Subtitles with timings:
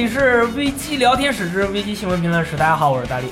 [0.00, 2.56] 戏时光，这里是危机聊天室之危机新闻评论室。
[2.56, 3.26] 大家好，我是大力。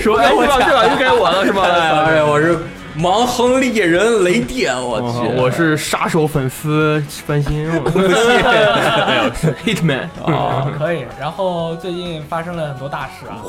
[0.00, 0.60] 说哎，是吧？
[0.60, 0.86] 是吧？
[0.86, 1.62] 又该我了是吧？
[2.08, 2.58] 哎，我是
[2.98, 7.82] 盲亨猎人雷电，我去，我是杀手粉丝翻新，没有
[9.34, 11.04] 是 Hitman 啊，可以。
[11.18, 13.44] 然后最近发生了很多大事啊。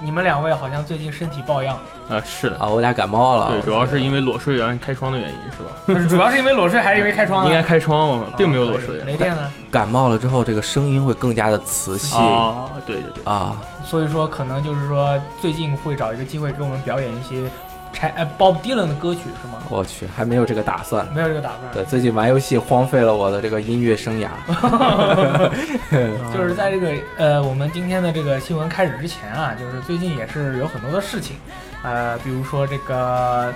[0.00, 1.76] 你们两位好像最近身体抱恙
[2.08, 2.20] 啊？
[2.24, 3.50] 是的啊，我俩感冒了。
[3.50, 6.08] 对，主要是因为裸睡然后开窗的原因，是吧？
[6.08, 7.46] 主要是因为裸睡还是因为开窗？
[7.46, 8.98] 应该开窗，并没有裸睡。
[9.04, 9.50] 雷电呢？
[9.70, 12.70] 感冒了之后，这个声音会更加的磁性啊！
[12.86, 13.56] 对对对啊！
[13.84, 17.48] 所以说，可能就是说，最近会找一个机会给我们表演一些。
[17.96, 19.54] 拆呃，Bob Dylan 的歌曲是吗？
[19.70, 21.06] 我去，还没有这个打算。
[21.14, 21.72] 没有这个打算。
[21.72, 24.28] 对，最近玩游戏荒废了我的这个音乐生涯。
[26.34, 31.36] 就是在这个呃，我们今天的这个新闻开始之前啊，就是最近也是有很多的事情，
[31.82, 33.50] 呃，比如说这个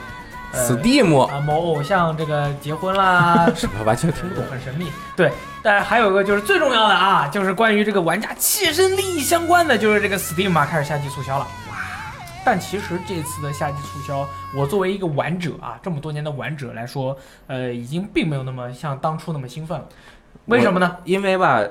[0.54, 4.90] Steam 啊，某偶像这个结婚啦， 什么完全听不懂，很神秘。
[5.14, 5.30] 对，
[5.62, 11.46] 但是还有一个就是最重要的啊，就是关于这个玩家切身利益相关的，就是这个 Steam 啊开始夏季促销了。
[12.44, 17.16] 但其实这次的夏季促销，我作为一个玩者啊，这么多年的玩者来说，
[17.46, 19.86] 呃，已经并没有那么像当初那么兴奋了。
[20.46, 20.96] 为什么呢？
[21.04, 21.62] 因为吧，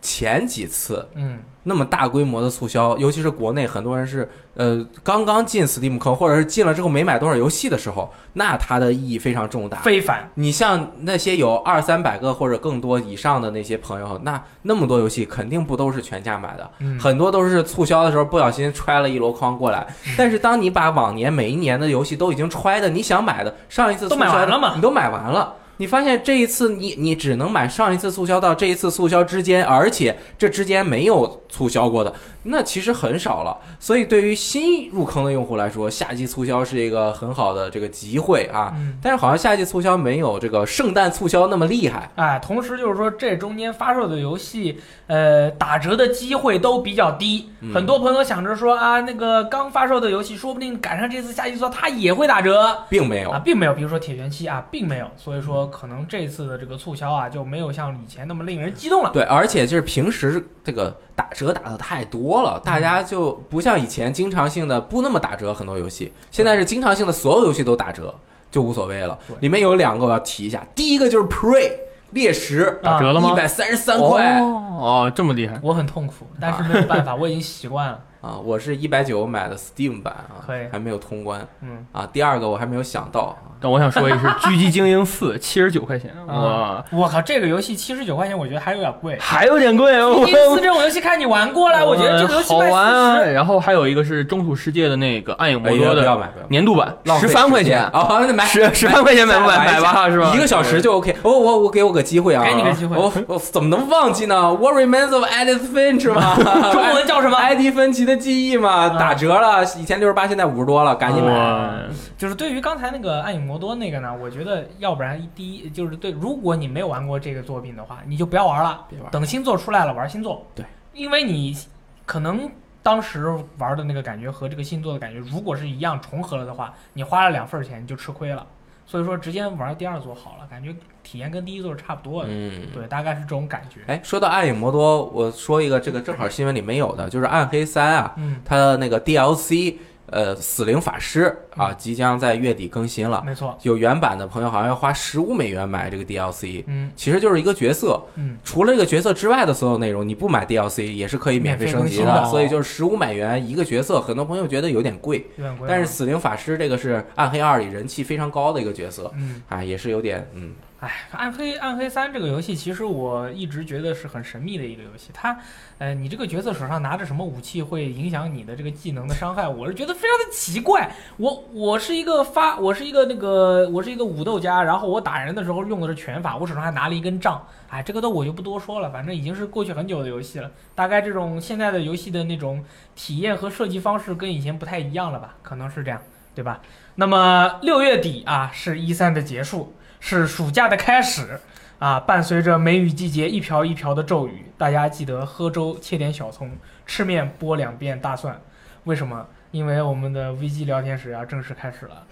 [0.00, 1.38] 前几次，嗯。
[1.68, 10.30] 那么大规模的促销，尤其是国内很多人是呃刚刚进 Steam 坑，或者是进了之后没买多少游戏的时候，那它的意义非常重大，非凡。
[10.34, 19.84] 你像那些有二三百个或者更多以上的那些朋友，那那么多游戏肯定不都是全价买的，很多都是促销的时候不小心揣了一箩筐过来。
[20.16, 24.74] 但是当你把往年每一年的游戏都已经揣的你想买的上一次都买完了嘛？
[24.76, 25.52] 你都买完了。
[25.78, 32.12] 你发现这一次你你只能买上一次促销到这一次促销之间，而且这之间没有促销过的。
[32.48, 38.72] 那其实很少了，所以对于新入坑的用户来说，夏季促销是一个很好的这个机会啊。
[39.02, 42.08] 但是好像夏季促销没有这个圣诞促销那么厉害。
[42.14, 44.78] 哎，同时就是说这中间发售的游戏，
[45.08, 47.50] 呃，打折的机会都比较低。
[47.74, 53.74] 很多朋友想着说啊，那个刚发售的游戏，说不定赶上这次夏季促销，它也会打折，并没有啊，并没有。
[53.74, 55.10] 比如说铁拳七啊，并没有。
[55.16, 59.10] 所以说可能这次的这个促销啊，就没有像以前那么令人激动了。
[59.12, 60.96] 对，而且就是平时这个。
[61.16, 68.14] 打折打的太多了，大家就不像以前经常性的不那么打折，很多游戏现在是经常性的所有游戏都打折，
[68.50, 69.18] 就无所谓了。
[69.40, 71.72] 里面有两个我要提一下，第一个就是 Prey
[72.10, 73.30] 猎食打折了吗？
[73.32, 77.98] 一百三十三块哦，这么厉害，我很痛苦，但是没有办法，我已经习惯了。
[78.26, 81.46] 啊，我是一百九买的 Steam 版啊，可以，还没有通关。
[81.62, 89.92] 嗯，啊，第二个我还没有想到，但我想说一是《狙击精英四》 七十九块钱，哇，我靠，这个游戏七十九块钱，我觉得还有点贵，还有点贵。
[90.24, 93.20] 第四这种游戏，看你玩过了，我觉得这个游戏好玩啊。
[93.20, 99.58] 然后还有一个是《中土世界》的那个《暗影魔多》的年度版，十三块钱啊，那买十十三块钱买不买？
[99.58, 100.32] 买吧，是吧？
[100.34, 101.14] 一个小时就 OK。
[101.22, 102.96] 我我我给我个机会啊，给你个机会。
[102.96, 106.34] 我我怎么能忘记呢？What remains of Edith Finch 吗？
[106.72, 107.36] 中文叫什么？
[107.46, 108.88] 艾迪芬奇的记忆嘛？
[108.98, 111.88] 打折了，以前六十八，现在五十多了，赶紧买。
[112.16, 118.86] 就是对于刚才那个《暗影魔多》那个呢，我觉得要不然第一就是对，如果你没有玩过这个作品的话，你就不要玩了。
[119.10, 120.46] 等新作出来了玩新作。
[120.54, 121.56] 对，因为你
[122.04, 122.50] 可能
[122.82, 123.26] 当时
[123.58, 128.46] 玩的那个感觉和这个新作的感觉，如果是一样重合了的话，你花了两份钱你就吃亏了。
[128.86, 132.28] 所以说，直接玩第二座好了，感觉体验跟第一座是差不多的。
[132.32, 133.80] 嗯，对，大概是这种感觉。
[133.86, 138.14] 哎，说到暗影魔多，我说一个这个正好新闻里没有的，就是暗黑三啊，
[138.44, 139.74] 它的那个 DLC。
[140.08, 143.22] 呃，死灵法师啊，即将在月底更新了。
[143.26, 146.62] 没错，有原版的朋友好像要花十五美元买这个 DLC。
[146.66, 148.00] 嗯，其实就是一个角色。
[148.14, 152.24] 嗯，除了这个角色之外的所有内容，你不买 DLC 也是可以免费升级的。
[152.26, 155.26] 所以就是十五美元一个角色，很多朋友觉得有点贵。
[155.36, 155.66] 有点贵。
[155.68, 159.10] 但是死灵法师这个是暗黑二里人气非常高的一个角色。
[159.16, 160.52] 嗯，啊，也是有点嗯。
[160.78, 165.08] 哎，暗黑暗黑三这个游戏，其实我一直觉得是很神秘的一个游戏。
[165.14, 165.34] 它，
[165.78, 169.48] 呃，你这个角色手上拿着什么武器会影响你的这个技能的伤害？
[169.48, 170.94] 我是觉得非常的奇怪。
[171.16, 177.42] 我我是一个发，我是一个那个，我是一个武斗家，然后我打人的时候用的是拳法，我手上还拿了一根杖。
[177.70, 180.50] 哎，这个都我就不多说了，反正已经是过去很久的游戏了。
[180.74, 182.62] 大概这种现在的游戏的那种
[182.94, 185.36] 体验和设计方式跟以前不太一样了吧？
[185.40, 185.98] 可能是这样，
[186.34, 186.60] 对吧？
[186.96, 189.74] 那么六月底啊，是一三的结束。
[190.08, 191.40] 是暑假的开始，
[191.80, 196.48] 啊，伴随着梅雨季节一瓢一瓢的骤雨，大家记得喝粥切点小葱，
[196.86, 198.40] 吃面剥两遍大蒜。
[198.84, 199.26] 为什么？
[199.50, 202.06] 因为我们的危机聊天室要正式开始了。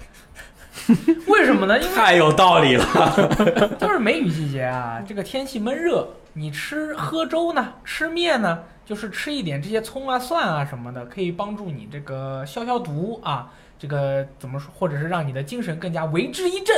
[1.28, 1.78] 为什么呢？
[1.78, 2.84] 因为 太有道理了，
[3.78, 16.74] 就是梅雨季节啊，这个天气闷热，你吃喝粥呢，吃面呢，就是吃一点这些葱啊、蒜啊什么的，可以帮助你这个消消毒啊，这个怎么说，或者是让你的精神更加为之一振。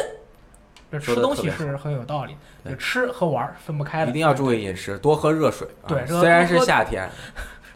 [0.99, 2.35] 这吃东西是很有道理，
[2.79, 4.11] 吃和玩分不开的。
[4.11, 5.67] 一定要注意饮食，多喝热水。
[5.87, 7.09] 对，虽然是夏天。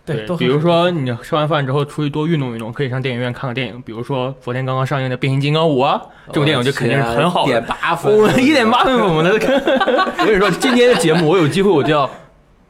[0.03, 3.81] 对，比如说你吃完饭之后出去多运动运动，可以上电影院看个电影。
[3.83, 8.13] 比如说昨天刚刚上映的《变形金刚五》啊，这种电影就肯定是很好的，一点八分，
[8.43, 9.33] 一点八分，我们的。
[10.19, 12.11] 我跟你说，今天的节目我有机会我就要。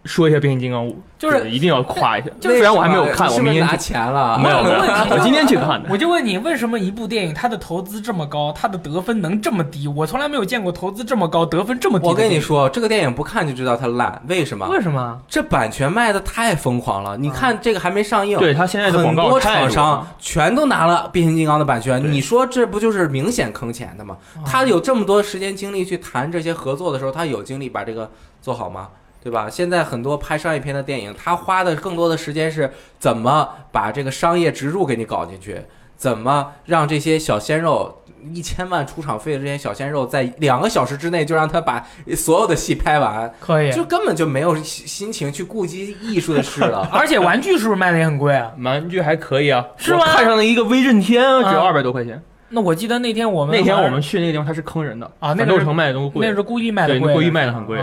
[0.04, 2.30] 说一下变形金刚五，就是一定要夸一下。
[2.40, 4.38] 虽然我还没有看，我明天拿钱了。
[4.38, 4.76] 没有没有，
[5.10, 5.88] 我今天去看的。
[5.90, 9.86] 我就问你，为什么一部电影它的投资这么高，它的得分能这么低？
[9.86, 12.06] 我从来没有见过投资这么高，得分这么低。
[12.06, 14.66] 我跟你说，这个电影不看就知道它烂，为什么？
[14.68, 15.20] 为什么？
[15.28, 17.16] 这版权卖的太疯狂了。
[17.18, 22.02] 你看这个还没上映，对他现在的很多厂商全都拿了变形金刚的版权。
[22.10, 24.16] 你说这不就是明显坑钱的吗？
[24.46, 28.10] 他有这么多时间精力去谈这些合作的时候，他有精力把这个
[28.40, 28.88] 做好吗？
[29.22, 29.48] 对吧？
[29.50, 35.60] 现在很多拍商业片的电影，他花的更多的时间是怎么把这个商业植入给你搞进去，
[35.96, 38.02] 怎么让这些小鲜肉
[38.32, 41.86] 一千万出场费的这些小鲜肉在两个小时之内就让他把
[42.16, 46.88] 所有的戏拍完，可以，就根本就没有心情去顾及艺术的事了。
[46.92, 48.52] 而且玩具是不是卖的也很贵啊？
[48.62, 50.04] 玩具还可以啊，是吗？
[50.06, 52.22] 看上了一个威震天，只要二百多块钱。
[52.50, 57.78] 那我记得那天我们那天我们去那个地方，他是坑人的啊，那个城卖的东西贵，那是故意卖的贵，故意卖的很贵。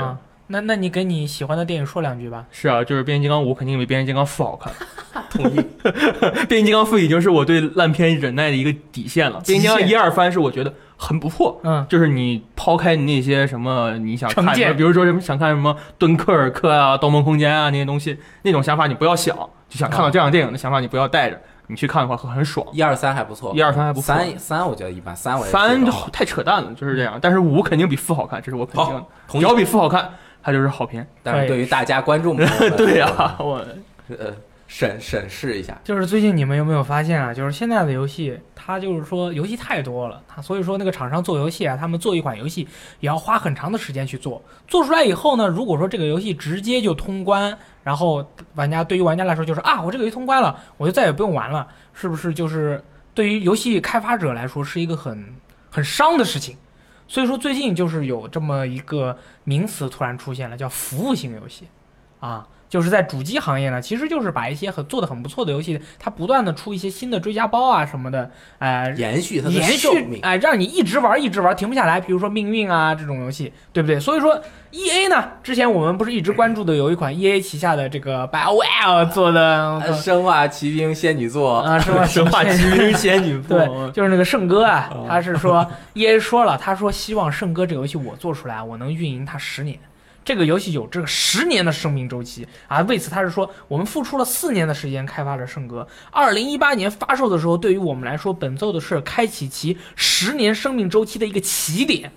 [0.47, 2.45] 那那你给你喜欢的电影说两句吧。
[2.51, 4.71] 是啊，就是变形金刚五肯定比变形金刚四好看。
[5.29, 5.55] 同意。
[6.47, 9.41] 变形金刚四已经是我对烂片忍耐的一个底线了。
[9.45, 11.59] 变形金刚一二番是我觉得很不错。
[11.63, 11.85] 嗯。
[11.89, 19.35] 就是你抛开你那些什么你想看的，比如说什么想看什么敦刻尔克啊、盗梦空间啊那些东西，那种想法你不要想，
[19.67, 22.65] 就想看到这样电影的想法你不要带着，你去看的话会很爽。
[22.71, 23.51] 一二三还不错。
[23.53, 24.15] 一二三还不错。
[24.15, 25.83] 三三我觉得一般，三我三
[26.13, 27.19] 太扯淡了，就是这样。
[27.21, 29.05] 但是五肯定比四好看，这是我肯定的。
[29.27, 30.09] 只要比四好看。
[30.47, 32.47] 它就是好片，但是对于大家观众们，
[32.77, 33.61] 对呀，我
[34.07, 34.33] 呃
[34.65, 35.77] 审审视一下。
[35.83, 37.33] 就是最近你们有没有发现啊？
[37.33, 42.65] 就是现在的游戏，它就是说游戏太多了，它所以说那个厂商做游戏啊，他们做一款游戏
[43.01, 44.41] 也要花很长的时间去做。
[44.69, 52.33] 做出来以后呢，如果说这个游戏直接就通关，然后玩家对于玩家来说就是啊，我这个游戏通关了，我就再也不用玩了，是不是？
[52.33, 52.81] 就是
[53.13, 55.25] 对于游戏开发者来说是一个很
[55.69, 56.55] 很伤的事情。
[57.07, 61.67] 所以说，最近就是有这么一个名词突然出现了，叫服务型游戏，
[62.19, 62.47] 啊。
[62.69, 68.29] 就是在主机行业呢，其实就是把一些很做的很不错的游戏，它不断的出一些新的追加包啊什么的，
[68.59, 69.87] 哎，延续它的延续，
[70.21, 71.99] 哎，让你一直玩一直玩停不下来。
[71.99, 73.99] 比如说命运啊这种游戏，对不对？
[73.99, 74.41] 所以说
[74.71, 89.79] E A 呢，之前我们不是一直关注的有一款 E A 旗下的这个 BioWare 做的生化奇兵仙女座啊，生化 生化奇兵 仙女座对， 就是那个圣歌啊，他是说 E A 说了，他说希望圣歌这个游戏我做出来，我能运营它十年。
[90.27, 92.45] 这个游戏有这个十年的生命周期。
[92.67, 102.11] 啊，为此他是说，我们付出了四年的时间开发了圣歌，二零一八年发售的时候，对于我们来说，本作的是开启其十年生命周期的一个起点，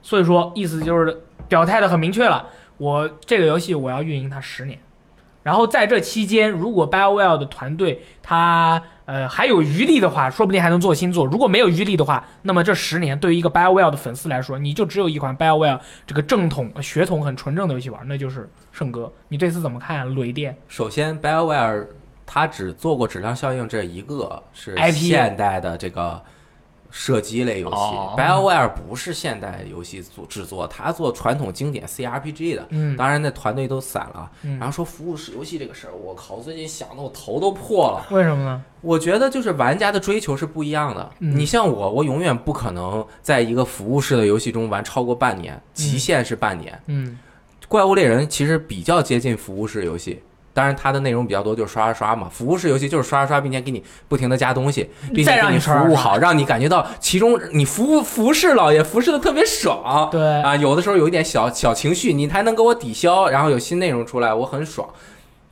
[0.00, 4.78] 所以说意思就是表态的很明确了，我这个游戏我要运营它十年，
[5.42, 8.80] 然后在这期间，如果 BioWare 的团队他。
[9.08, 11.24] 呃，还有余力的话，说不定还能做新作。
[11.24, 19.10] 如果没有余力的话，那么这十年对于一个 BioWare 的粉丝来说，你就只有一款 BioWare 这个正统血统很纯正的游戏玩，那就是圣歌。
[19.28, 20.14] 你对此怎么看？
[20.14, 20.54] 雷电。
[20.68, 21.86] 首先，BioWare
[22.26, 26.22] 它只做过质量效应这一个，是现代的这个。
[26.90, 27.76] 射击类游戏
[28.16, 32.66] ，BioWare 不是现代游戏做制作，他做传统经典 CRPG 的。
[32.70, 34.30] 嗯，当然那团队都散了。
[34.42, 38.06] 然后说服务式游戏这个事儿，我靠，最近想的我头都破了。
[38.10, 38.62] 为什么呢？
[38.80, 41.10] 我觉得就是玩家的追求是不一样的。
[41.18, 46.80] 你像我，我永远不可能在一个服务式的游戏中玩超过半年，极限是半年。
[46.86, 47.18] 嗯，
[47.68, 50.22] 怪物猎人其实比较接近服务式游戏。
[50.58, 52.28] 当然，它的内容比较多，就是刷刷刷嘛。
[52.28, 60.08] 服务式游戏就是刷刷刷，并且给你不停的加东西，并且让你服务好，让你感觉到其中你服务服侍老爷服侍的特别爽。
[60.10, 64.88] 对啊，有的时候有一点小小情绪，你才能给我抵消，然后有新内容出来，我很爽。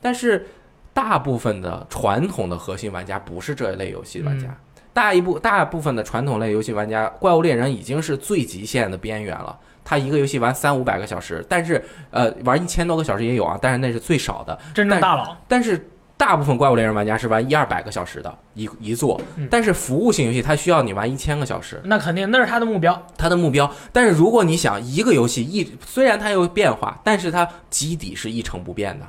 [0.01, 0.45] 但是
[0.93, 4.47] 大部分的传统的核心玩家不是这一类游戏玩家，
[4.91, 9.57] 大一部大部分的传统类游戏玩家，怪物猎人已经是最极限的边缘了。
[9.87, 14.59] 他一个游戏玩三五百个小时，但是呃，玩一千多个小时也有啊，但是那是最少的。
[14.73, 15.37] 真正大佬。
[15.47, 21.79] 但是大部分怪物猎人玩家是玩一二百个小时的一一座，但是服务性游戏它需要你玩一千个小时。
[21.85, 23.01] 那肯定，那是他的目标。
[23.17, 23.71] 他的目标。
[23.93, 29.07] 但是如果你想一个游戏一虽然它有变化，但是它基底是一成不变的，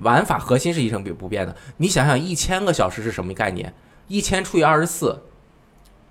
[0.00, 1.54] 玩法核心是一成不变的。
[1.76, 3.72] 你想想一千个小时是什么概念？
[4.08, 5.22] 一千除以二十四，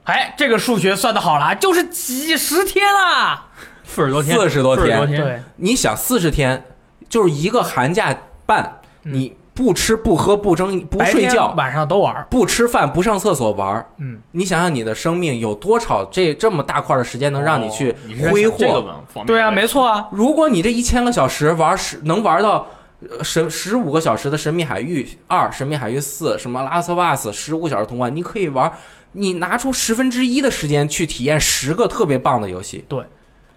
[0.06, 3.50] 哎，这个数学算的好了，就是几十天啦。
[3.84, 6.66] 四十多天，四十多天，对，你想四十天，
[7.08, 12.26] 就是一个寒假半，你不吃不喝不争不睡觉，晚上都玩儿。
[12.30, 13.86] 不吃饭不上厕所玩儿。
[13.98, 17.96] 嗯，你想想你的生命有多少这这么大块的时间能让你去
[18.32, 18.84] 挥霍？
[19.26, 20.08] 对啊，没错啊。
[20.12, 22.68] 如果你这一千个小时玩十能玩到。
[23.10, 28.72] 呃十十五个小时的《神秘海域二》《神秘海域四》什么《拉斯瓦斯》十五小时通关，你可以玩，
[29.12, 32.86] 你拿出十分之一的时间去体验十个特别棒的游戏。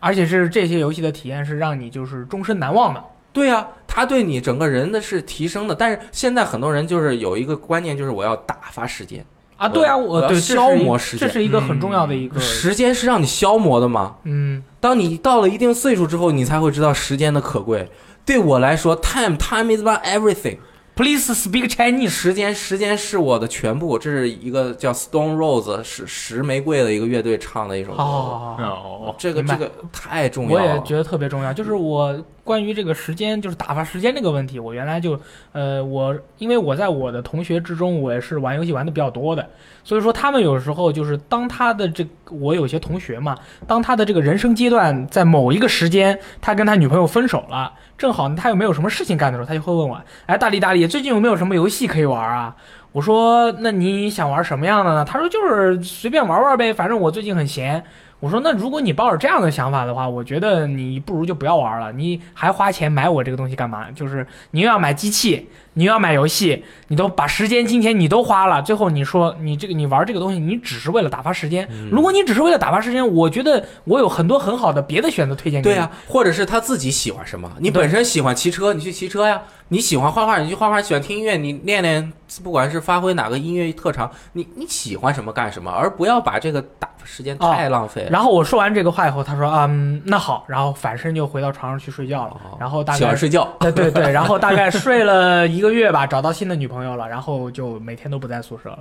[0.01, 3.03] 而且是这些游戏的体验是让你就是终身难忘的。
[3.33, 5.75] 对呀、它对你整个人的是提升的。
[5.75, 9.23] 但是现在很多人就是有一个观念，就是我要打发时间，
[9.59, 14.17] 啊，对啊，我我要对消磨时间这是一个很重要的一个，时间是让你消磨的吗？
[14.25, 17.91] 嗯，当你到了一定岁数之后，你才会知道时间的可贵。
[18.25, 20.57] 对我来说，time time is about everything。
[20.97, 22.09] Please speak Chinese。
[22.09, 23.99] 时间，时间是我的全部。
[23.99, 27.99] 这是一个叫 Stone Rose 石石玫瑰的一个乐队唱的一首歌。
[27.99, 30.77] 哦，这个这个太重要了我了。
[30.77, 31.53] 也觉得特别重要。
[31.53, 39.45] 就是我关于这个时间，就是打发时间这个问题，我原来就，呃，我因为我在我的同学之中，我也是玩游戏玩的比较多的，
[39.83, 43.37] 所以说他们有时候就是当他的这我有些同学嘛，
[43.67, 52.55] 当他的这个人生阶段在某一个时间，他跟他女朋友分手了，正好他又没有什么事情干的时候，他就会问我，哎，大力大力，最近有没有什么游戏可以玩啊？
[52.93, 55.05] 我说，那你想玩什么样的呢？
[55.05, 57.85] 他说就是随便玩玩呗，反正我最近很闲。
[58.19, 61.93] 我说，那如果你抱着这样的想法的话，我觉得你不如就不要玩了。
[61.93, 63.91] 你还花钱买我这个东西干嘛？
[63.91, 71.69] 就是你又要买机器，你要买游戏，你都把时间、金钱你都花了，最后你说你这个你玩这个东西，你只是为了打发时间。
[71.93, 75.75] 如果你只是为了打发时间，我觉得我有很多很好的别的选择推荐给你。
[75.75, 77.53] 对呀、或者是他自己喜欢什么？
[77.59, 82.11] 你本身喜欢骑车，你去骑车呀；你喜欢画画，你去画画；喜欢听音乐，你练练，
[82.43, 88.11] 不管是发挥哪个音乐特长，你你喜欢什么干什么，而不要把这个打发时间太浪费了。
[88.11, 92.31] 然后我说完这个话以后，他说嗯，那好，然后反身就回到床上去睡觉了。
[92.31, 98.79] 哦然后大概喜欢睡觉，对对对，然后大概睡了一个月吧，找到新的女朋友了，然后就每天都不在宿舍了。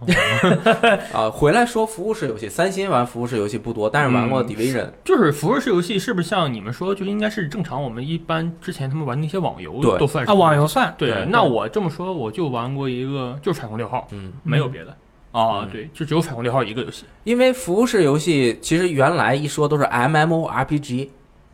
[1.12, 11.10] 啊，回来说服务式游戏，三星玩服务式游戏不多，但是玩过嗯 Division，、就是服务式游戏是不是像你们说，就应该是正常我们一般之前他们玩那些网游都算是网游算对。
[11.10, 14.96] 对，那我这么说，我就玩过一个，就是彩虹六号，嗯，没有别的。
[15.32, 17.04] 啊嗯，对，就只有彩虹六号一个游戏。
[17.24, 21.10] 因为服务式游戏其实原来一说都是 MMORPG，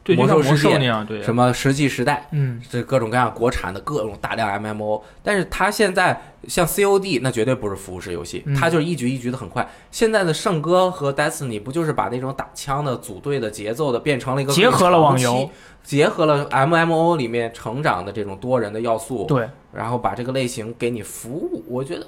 [0.07, 1.21] 对，就魔兽世界兽那样，对。
[1.21, 9.69] 什么石器时代，嗯，这各种各样国产的各种大量 MMO，但是它现在像 COD 那绝对不是服务式游戏，嗯它就是一局一局的很快。
[9.91, 15.51] 现在的圣歌和 Destiny 不就是把那种打枪的组队的节奏的变成了一个结合了网游
[15.83, 22.07] 结合了 MMO 里面成长的这种多人的要素，对，然后把这个类型给你服务，我觉得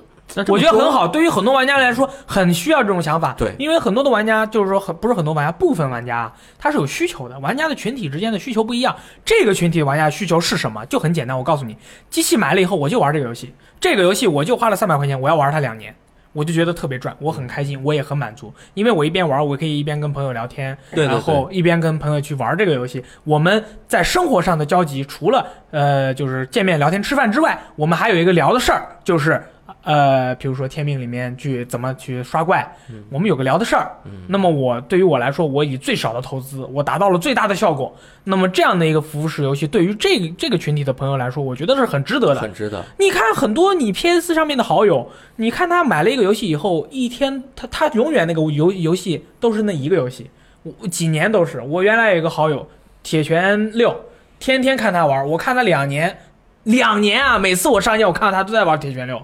[0.48, 1.08] 我觉得很好。
[1.08, 3.34] 对于很多玩家来说，很需要这种想法。
[3.36, 8.94] 对因为很多的玩家就是说很不是很多玩家，部分玩家他是有需求的，玩家的群体之间的需求不一样。
[9.24, 10.84] 这个群体玩家需求是什么？
[10.86, 11.76] 就很简单，我告诉你，
[12.10, 15.94] 机器买了以后我就玩这个游戏，这个游戏我就花了三百块钱，我要玩它两年。
[16.34, 23.02] 我就觉得特别赚，我很开心，我也很满足，因为我一边玩，我可以一边跟朋友聊天，对对然后一边跟朋友去玩这个游戏。
[23.24, 29.42] 我们在生活上的交集，除了呃就是见面聊天吃饭之外，我们还有一个聊的事儿，就是
[29.88, 33.90] 呃比如说天命里面去怎么去刷怪，嗯我们有个聊的事儿。
[34.04, 37.90] 嗯那么我对于我来说，我以最少的投资，我达到了最大的效果。
[38.24, 42.40] 那么这样的一个服务式游戏，对于这个这个群体的朋友来说，我觉得是很值得的。
[42.42, 42.84] 很值得。
[42.98, 50.30] 你看很多你 PS 上面的好友，你看他买了一个游戏以后，一天他他永远那个游游戏都是那一个游戏，
[50.64, 51.62] 我几年都是。
[51.62, 52.68] 我原来有一个好友
[53.02, 53.98] 铁拳六，
[54.38, 56.18] 天天看他玩，我看他两年，
[56.64, 59.18] 两年啊，每次我上线我看到他都在玩铁拳六。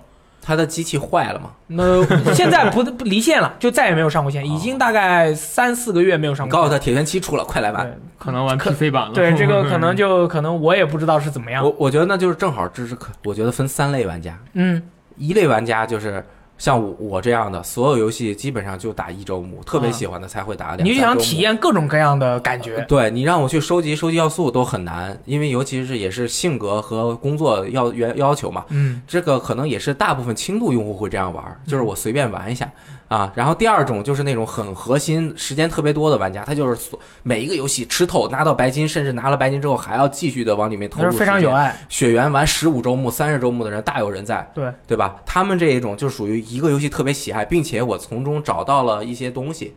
[0.45, 1.51] 他的机器坏了吗？
[1.69, 7.99] 那现在不不离线了，就再也没有上过线，已经大概三四个月没有上过告诉他铁拳七出了，快来玩。
[8.19, 9.13] 可能玩 PC 版了。
[9.15, 11.65] 对， 这个可能就可能我也不知道是怎么样。
[11.65, 14.83] 我我觉得那就是正好支持可，我觉得分三类玩家，嗯，
[15.17, 16.25] 一类玩家就是
[16.56, 20.88] 像我我这样的，所有游戏基本上就打一周目，特别啊喜欢的才会打两。
[20.88, 22.84] 你就想体验各种各样的感觉。
[22.88, 28.64] 对你让我去收集收集要素都很难，因为尤其是也是性格和工作要原要求嘛。
[28.68, 32.70] 嗯，这个可能也是大部分轻度用户会这样玩，就是我随便玩一下
[33.14, 33.33] 啊。
[33.35, 41.12] 然后第二种就是那种很核心、时间特别多的玩家，他就是所每一个游戏吃透，拿到白金，甚至拿了白金之后还要继续的往里面投入。
[41.12, 41.50] 是非常有。
[41.50, 41.76] 爱。
[41.88, 45.16] 血缘玩十五周目、三十周目的人大有人在，对，对吧？
[45.25, 49.75] 他们这一种就属于一个游戏特别喜爱，并且我从中找到了一些东西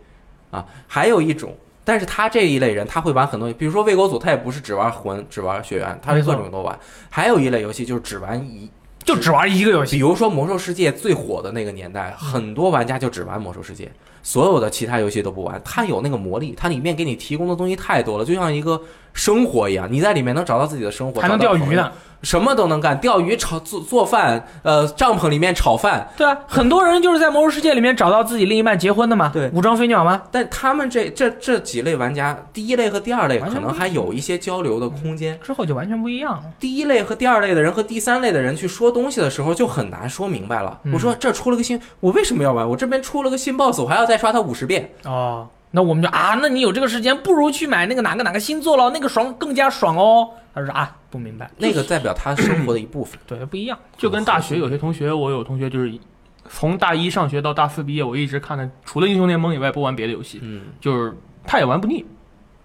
[0.50, 0.66] 啊。
[0.88, 6.78] 还有一种，但是他这一类人他会玩很多，比如说魏国组，他也不是只玩魂、只玩血缘，他是各种都玩。
[7.10, 8.70] 还有一类游戏就是只玩一，
[9.08, 9.96] 就只玩一个游戏。
[9.96, 13.90] 比如说魔兽世界最火的那个年代，很多玩家就只玩魔兽世界，
[14.22, 15.60] 所有的其他游戏都不玩。
[15.64, 18.80] 它有那个魔力，它里面给你提供的东西太多了，就像一个
[19.14, 21.90] 生活一样，你在里面能找到自己的生活，还能钓鱼呢，
[22.22, 26.10] 什么都能干，钓鱼、炒做做饭，呃，帐篷里面炒饭。
[26.18, 30.24] 对啊，很多人就是在魔兽世界里面找到自己另一半结婚的嘛，对武装飞鸟吗？
[30.32, 35.40] 但他们这这这几类玩家，第一类和第二类可能还有一些交流的空间。
[35.42, 36.44] 之后就完全不一样了。
[36.60, 40.80] 第一类和第二类的人和第三类的人去说东西的时候，就很难说明白了。
[40.84, 42.68] 嗯我说这出了个新，我为什么要玩？
[42.68, 44.92] 我这边出了个新 BOSS，我还要再刷它五十遍。
[45.06, 50.28] 哦，那我们就啊，那你有这个时间，不如去买那个哪个哪个星座了，那个爽更加爽哦。
[50.56, 53.16] 他说啊，不明白，那个代表他生活的一部分。
[53.28, 53.78] 对不一样。
[53.96, 55.94] 就跟大学有些同学，我有同学就是
[56.50, 61.16] 从大一上学到大四毕业，我一直看的除了英雄联盟以外不玩别的游戏，嗯，就是
[61.46, 62.04] 他也玩不腻。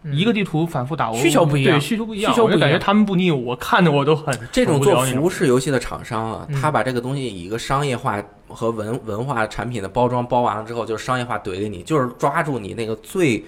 [0.02, 0.14] 嗯。
[0.14, 1.78] 一个地图反复打，我需求不一样。
[1.78, 2.60] 对需求不一样，需求不一样。
[2.60, 6.60] 我就感觉他们不腻，我看着我都很这种做服务式游戏的厂商啊，嗯。
[6.60, 13.44] 他把这个东西以一个商业化和文文化产品的包装包完了之后，就是商业化怼给你，就是抓住你那个最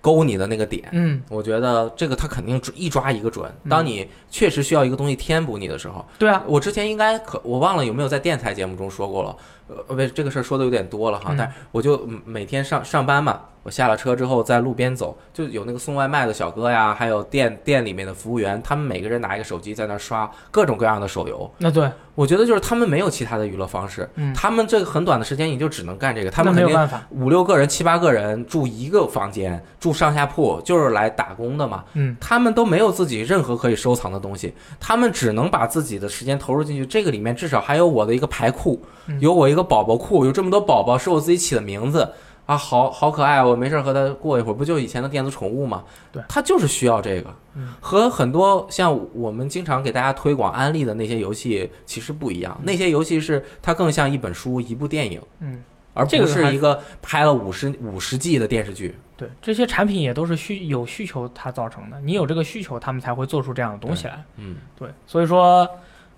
[0.00, 0.86] 勾你的那个点。
[0.92, 3.50] 嗯，我觉得这个他肯定一抓一个准。
[3.70, 9.34] 当你确实需要一个东西填补你的时候，对啊，我之前应该可我忘了有没有在电台节目中说过了，
[9.68, 21.50] 呃，为这个事儿说的有点多了哈，嗯但我就嗯每天上上班嘛，我下了车之后在路边走，就有那个送外卖的小哥呀，还有店店里面的服务员，他们每个人拿一个手机在那刷各种各样的手游。
[21.58, 27.02] 那对，我觉得就是他们没有其他的娱乐方式，嗯他们这个很短的时间也就只能干这个，他们肯定没有办法。
[27.10, 31.84] 五六个人、七八个人住一个房间，住上下铺，就是来打工的嘛。
[31.94, 36.84] 嗯，他们都没有自己任何可以收藏的东西，他们只能把自己的时间投入进去。
[36.84, 42.12] 这个里面至少还有我的一个牌库嗯，有我一个宝宝库，有这么多宝宝是我自己起的名字
[42.46, 43.42] 啊，好好可爱。
[43.42, 45.84] 我没事儿和它过一会儿，不就以前的电子宠物吗？
[46.12, 47.72] 对，它就是需要这个嗯。
[47.80, 55.20] 和很多像我们经常给大家推广安利的那些游戏其实不一样，那些游戏是它更像一本书、一部电影。
[55.40, 55.62] 嗯，
[55.94, 58.94] 而不是一个拍了五十五十季的电视剧。
[59.16, 64.24] 对，这些产品也都是需有需求它造成的，你有这个需求，他们才会做出这样的东西来。
[64.36, 65.68] 嗯，对，所以说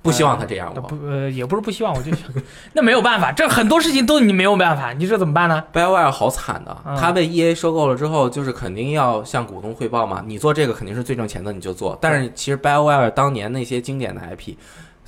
[0.07, 0.88] 不希望他这样呃我。
[0.88, 2.29] 不呃也不是不希望，我就想
[2.73, 10.23] 那没有办法，这很多事情都你没有办法，你这怎么办呢？BioWare 好惨的，嗯他被 EA 收购了之后，就是肯定要向股东汇报嘛。
[10.27, 11.99] 你做这个肯定是最挣钱的，你就做。
[12.01, 14.55] 但是其实 BioWare 当年那些经典的 IP，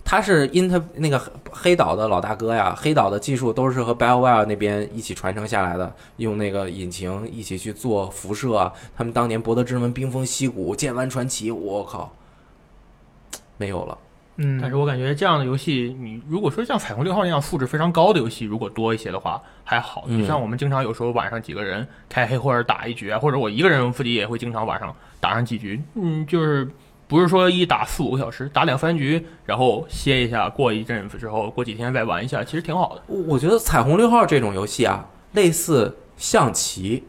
[0.05, 8.73] 他是 Inter 那个黑岛的老大哥呀，黑岛的技术都是和 BioWare 那边一起传承下来的，用那个引擎一起去做辐射啊。
[8.97, 12.11] 他们当年博德之门、冰封溪谷、剑湾传奇，我靠，
[13.59, 13.99] 没有了。
[14.41, 20.05] 嗯，但是我感觉这样的游戏，你如果说像彩虹六号那样素质非常高的游戏，如果多一些的话还好。
[20.07, 25.83] 嗯就像我们经常有时候晚上几个人开黑或者打一局啊，或者我一个人用腹肌也会经常晚上打上几局。
[25.95, 26.69] 嗯，就是
[27.09, 33.03] 不是说一打四五个小时，打两三局，然后歇一下，过一阵子之后，过几天再玩一下，其实挺好的。
[33.09, 37.03] 我我觉得彩虹六号这种游戏啊，类似象棋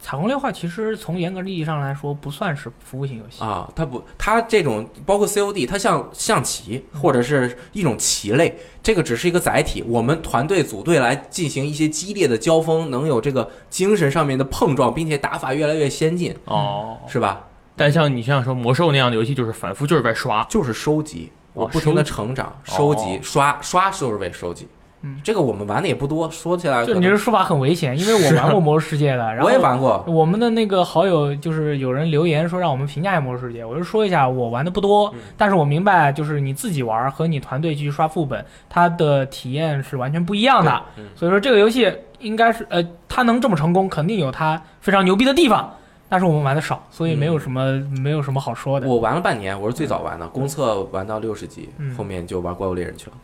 [0.00, 3.42] 彩虹六号其实从严格意义上来说不算是服务型游戏。
[3.42, 9.82] 啊，它不，它这种包括 COD，它像象棋或者是一种棋类，这个只是一个载体。
[9.86, 17.44] 我们团队组队来进行一些激烈的交锋，能有这个精神上面的碰撞，并且打法越来越先进，哦，是吧？
[17.74, 20.44] 但像你像说魔兽那样的游戏，就是反复就是在刷。
[20.44, 24.66] 就是收集，我哦不停的成长，收集哦刷刷就是为收集。
[25.02, 35.20] 嗯，这个我们玩的也不多，说起来就你这说法很危险，因为我玩过魔兽世界的，然后我也玩过，我们的那个好友就是有人留言说让我们评价一下魔兽世界，我就说一下，我玩的不多，嗯。
[35.36, 40.82] 但是我明白就是你自己玩和你团队继续刷副本，它的体验是完全不一样的。
[40.96, 41.04] 嗯。
[41.14, 45.72] 所以说这个游戏应该是呃，它能这么成功，肯定有它非常牛逼的地方。
[46.08, 48.88] 但是我们玩的少，所以没有什么、没有什么好说的。
[48.88, 53.16] 我玩了半年，我是最早玩的，公测玩到六十级，嗯后面就玩怪物猎人去了。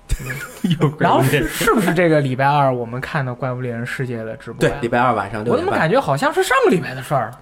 [0.99, 4.61] 然后是是不是这个礼拜二我们看的《怪物猎人世界》的直播，？
[4.61, 5.73] 对礼拜二晚上六我怎么。
[5.73, 7.41] 感觉好像是上个礼拜的事儿了？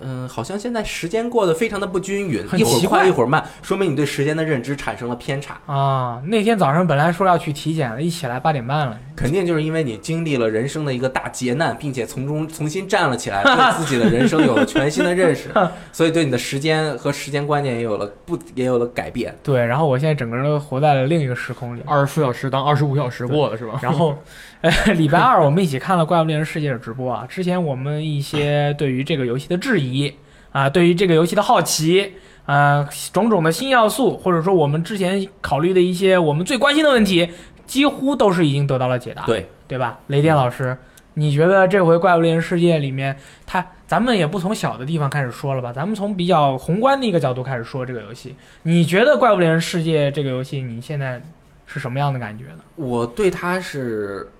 [0.00, 5.58] 嗯，好像现在时间过得非常的不均匀，一会儿很奇怪快一会儿慢，说明你对时间的认知产生了偏差。
[5.66, 8.98] 啊，那天早上本来说要去体检的，一起来八点半了。
[9.16, 15.48] 肯定就是因为你经历了人生的一个大劫难，并且从中重新站了起来，对自己的人生有了全新的认识，
[15.90, 19.34] 所以对你的时间和时间观念也有了不也有了改变。
[19.42, 21.80] 对，然后我现在整个人都活在了另一个时空里。
[21.86, 23.78] 二十四小时当二十五小时过了是吧？
[23.82, 24.18] 然后，
[24.60, 27.24] 呃，礼拜二我们一起看了《怪物猎人世界》的直播啊。
[27.26, 30.12] 之前我们一些对于这个游戏的质疑
[30.52, 37.28] 啊，对于这个游戏的好奇啊，种种的新要素，或者说我们之前考虑的一些我们最关心的问题，
[37.66, 39.98] 几乎都是已经得到了解答，对，对吧？
[40.08, 40.76] 雷电老师，
[41.14, 48.36] 你觉得这回《怪物猎人世界》里面，它咱们也不从小的地方开始说了吧，咱们从比较宏观的一个角度开始说这个游戏。
[48.62, 51.22] 你觉得《怪物猎人世界》这个游戏，你现在
[51.66, 52.58] 是什么样的感觉呢？
[52.76, 54.30] 我对它是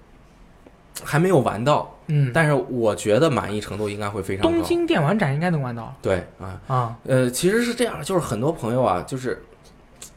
[1.03, 4.51] 还没有玩到，嗯，但是我觉得满意程度应该会非常高。
[4.51, 6.97] 东京电玩展应该能玩到对啊，啊。
[7.05, 9.43] 呃，其实是这样，就是很多朋友啊，就是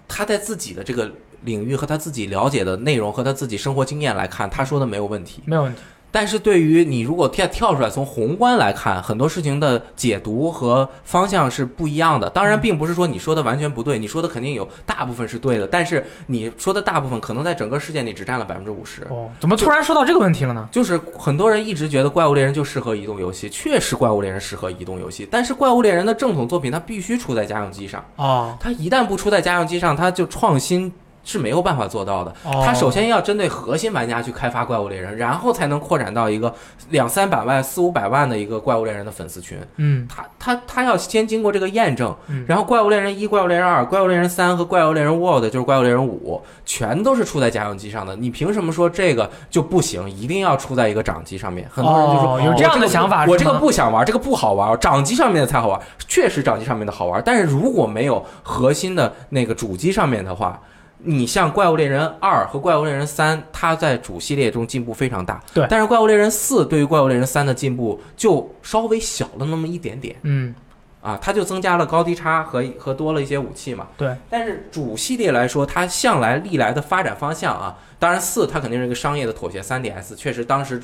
[0.07, 1.11] 他在自己的这个
[1.43, 5.41] 领域和他自己了解的内容和他自己生活经验来看，他说的没有问题。
[5.45, 5.81] 没有问题。
[6.11, 12.29] 但是对于你如果跳跳出来，从宏观来看，很多事情的解读和方向是不一样的。
[12.29, 19.03] 当然，并不是说你说的完全不对，你说的肯定有大部分是对的，但是你说的大部分可能在整个事件里只占了百分之五十。
[19.09, 20.67] 哦，怎么突然说到这个问题了呢？
[20.71, 30.91] 就是很多人一直觉得《怪物猎人》就适合移动游戏，确实《怪物猎人》适合移动游戏，但是《怪物猎人》的正统作品它必须出在家用机上，啊，它一旦不出在家用机上，它就创新。
[31.23, 32.31] 是没有办法做到的。
[32.43, 36.53] 哦它首先要针对核心玩家去开发怪物猎人，然后才能扩展到一个
[36.89, 39.57] 两三百万、四五百万的一个怪物猎人的粉丝群。
[39.77, 48.15] 嗯他他他要先经过这个验证，嗯然后怪物猎人一、怪物猎人二、怪物猎人三和怪物猎人 World 就是怪物猎人五，全都是出在家用机上的。
[48.15, 50.09] 你凭什么说这个就不行？
[50.09, 51.67] 一定要出在一个掌机上面？
[51.71, 55.79] 很多人就说、哦有这样的想法我这个不想玩，这个不好玩，掌机上面的才好玩。
[56.07, 60.59] 确实掌机上面的好玩，但是如果没有核心的那个主机上面的话。
[61.01, 70.15] 你像《怪物猎人二》和《怪物猎人三》，它在主系列中进步非常大，对但是《怪物猎人四》对于《怪物猎人三》的进步就稍微小了那么一点点。
[70.23, 70.53] 嗯，
[71.01, 73.87] 啊，它就增加了高低差和和多了一些武器嘛。
[73.95, 74.13] 对。
[74.29, 80.81] 但是主系列来说，它向来历来的发展方向啊，当然四它肯定是一个商业的妥协，3DS 确实当时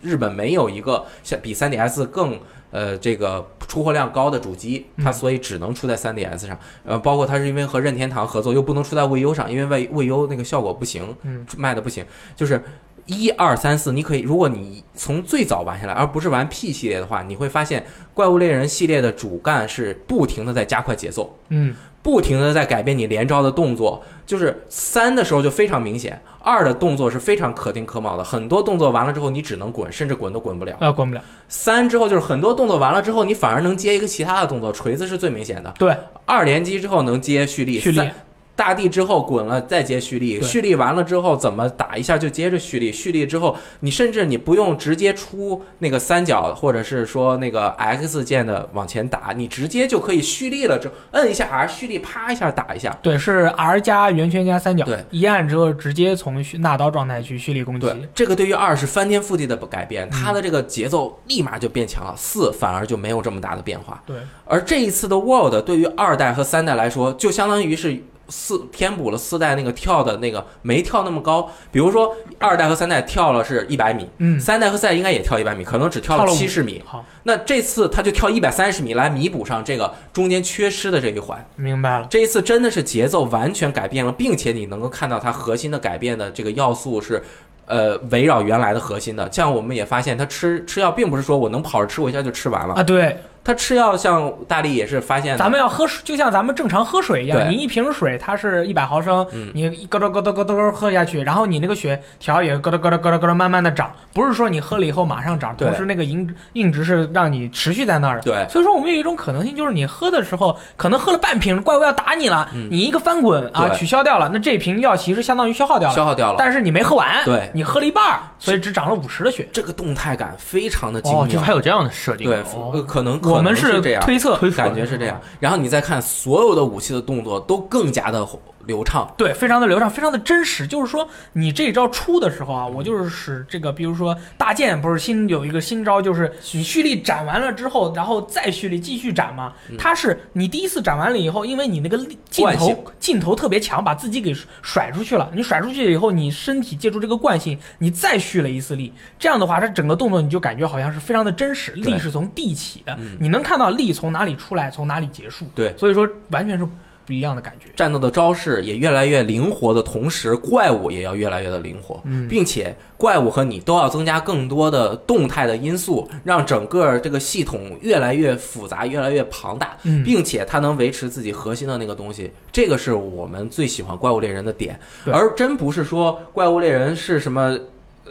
[0.00, 2.40] 日本没有一个像比 3DS 更
[2.74, 6.58] 呃这个出货量高的主机，它嗯所以只能出在 3DS 上。
[6.84, 12.60] 呃，包括它是因为和任天堂合作，又不能出在 VU 上，因为 V VU 那个效果不行，嗯，卖的不行，就是。
[13.06, 24.02] 一二三四，你可以，如果你从最早玩下来，而不是玩 P 系列的话，你会发现怪物猎人系列的主干是不停的在加快节奏，嗯，不停的在改变你连招的动作。
[24.26, 30.74] 就是三的时候就非常明显，二的动作是非常可丁可卯的，很多动作完了之后你只能滚，甚至滚都滚不了。
[30.80, 31.22] 啊，滚不了。
[31.46, 35.74] 三之后就是很多动作完了之后，你反而能接一个其他的动作，锤子是最明显的。
[35.78, 38.14] 对，二连击之后能接蓄力，蓄力三
[38.56, 52.96] 大地之后滚了再接蓄力，蓄力完了之后怎么打一下就接着蓄力，蓄力之后你甚至你不用直接出那个三角或者是说那个 X 键的往前打，你直接就可以蓄力了，之后摁一下 R 蓄力，啪一下打一下。
[53.02, 57.86] 对，是 R 加圆圈加三角，对，一按之后直接从蓄纳刀状态去蓄力攻击。
[57.86, 62.14] 对，这个对于二是翻天覆地的改变，它的这个节奏立马就变强了。
[62.16, 64.02] 四反而就没有这么大的变化。
[64.06, 71.50] 对，而这一次的 World 对于二代和三代来说，就相当于是四填补了四代那个跳的那个没跳那么高。
[71.70, 76.82] 比如说二代和三代跳了是一百米，嗯，三代和四代应该也跳一百米，可能只跳了七十米。
[76.84, 81.46] 好，那这次他就跳一百三十米来弥补上这个中间缺失的这一环。
[81.56, 82.06] 明白了。
[82.10, 87.22] 这一次真的是节奏完全改变了，并且你能够看到它核心的改变的这个要素是，
[87.66, 89.28] 呃，围绕原来的核心的。
[89.28, 99.50] 这样我们也发现，他吃吃药并不是说我能跑着吃我一下就吃完了，啊，对，它吃药像大力也是发现的，咱们要喝水，就像咱们正常喝水一样，你一瓶水它是一百毫升，嗯。
[99.54, 108.16] 你咯噔咯噔咯噔喝下去，然后你那个血条也咯噔咯噔咯噔咯噔慢慢的涨，不是说你喝了以后马上涨，同时那个硬硬值是让你持续在那儿。
[108.16, 108.22] 的。
[108.22, 108.46] 对。
[108.48, 112.68] 所以说我们有一种可能性，就是你喝的时候可能喝了半瓶，怪物要打你了，嗯。
[112.70, 116.36] 你一个翻滚啊取消掉了，那这瓶药其实相当于消耗掉了，消耗掉了。
[116.38, 117.50] 但是你没喝完，对。
[117.52, 119.46] 你喝了一半，所以只涨了五十的血。
[119.52, 122.28] 这个动态感非常的精哦，妙，就还有这样的设定。
[122.28, 122.42] 对，
[122.86, 125.20] 可能我们是这样，推测，推感觉是这样。
[125.40, 128.24] 然后你再看所有的武器的动作都更加的
[128.66, 130.66] 流畅，对，非常的流畅，非常的真实。
[130.66, 139.52] 就是说，你这一招出的时候啊，我就是使这个，比如说大剑不是新有一个新招，就是你蓄力斩完了之后，然后再蓄力继续斩嘛。
[139.78, 145.30] 它是你第一次斩完了以后，因为你那个力劲头劲头特别强，把自己给甩出去了。
[145.34, 148.92] 你甩出去以后，你身体借助这个惯性，你再蓄了一次力。
[149.18, 155.46] 这样的话，它整个动作你就感觉好像是非常的真实，力是从地起的，嗯你能看到力从哪里出来，从哪里结束。
[155.54, 156.66] 对所以说完全是
[157.06, 157.68] 不一样的感觉。
[157.76, 162.26] 战斗的招式也越来越灵活的同时，怪物也要越来越的灵活，嗯。
[162.28, 170.02] 并且怪物和你都要增加更多的动态的因素，让整个这个系统越来越复杂，越来越庞大，嗯。
[170.02, 177.58] 并且它能维持自己核心的那个东西，这个是我们最喜欢怪物猎人的点，而真不是说怪物猎人是什么。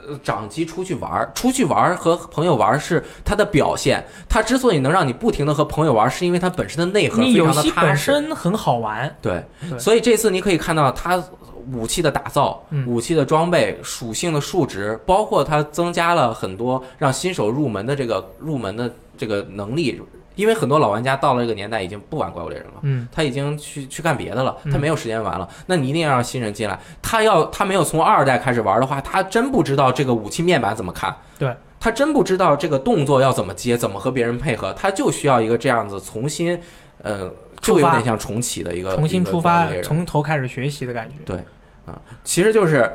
[0.08, 4.04] 呃，掌机出去玩儿，出去玩儿和朋友玩儿是它的表现。
[4.28, 8.12] 它之所以能让你不停的和朋友玩儿，是因为它本身的内核非常的踏实。
[8.12, 11.24] 身很好玩，对，对所以这次你可以看到它
[11.72, 20.02] 武器的打造、嗯武器的装备、属性的数值，包括它增加了很多让新手入门的这个入门的这个能力。
[20.36, 22.74] 因为很多老玩家到了这个年代已经不玩怪物猎人了。
[22.82, 25.48] 嗯，他已经去去干别的了，嗯他没有时间玩了。
[25.68, 26.80] 那你一定要让新人进来。
[27.02, 31.16] 他要他没有从二代开始玩的话，他真不知道这个武器面板怎么看。
[31.38, 34.74] 对，他真不知道这个动作要怎么接，怎么和别人配合。
[34.74, 36.60] 他就需要一个这样子重新，
[37.02, 41.16] 呃，就有点像重启的一个重新出发从头开始学习的感觉。
[41.26, 41.38] 对，
[41.86, 42.92] 啊其实就是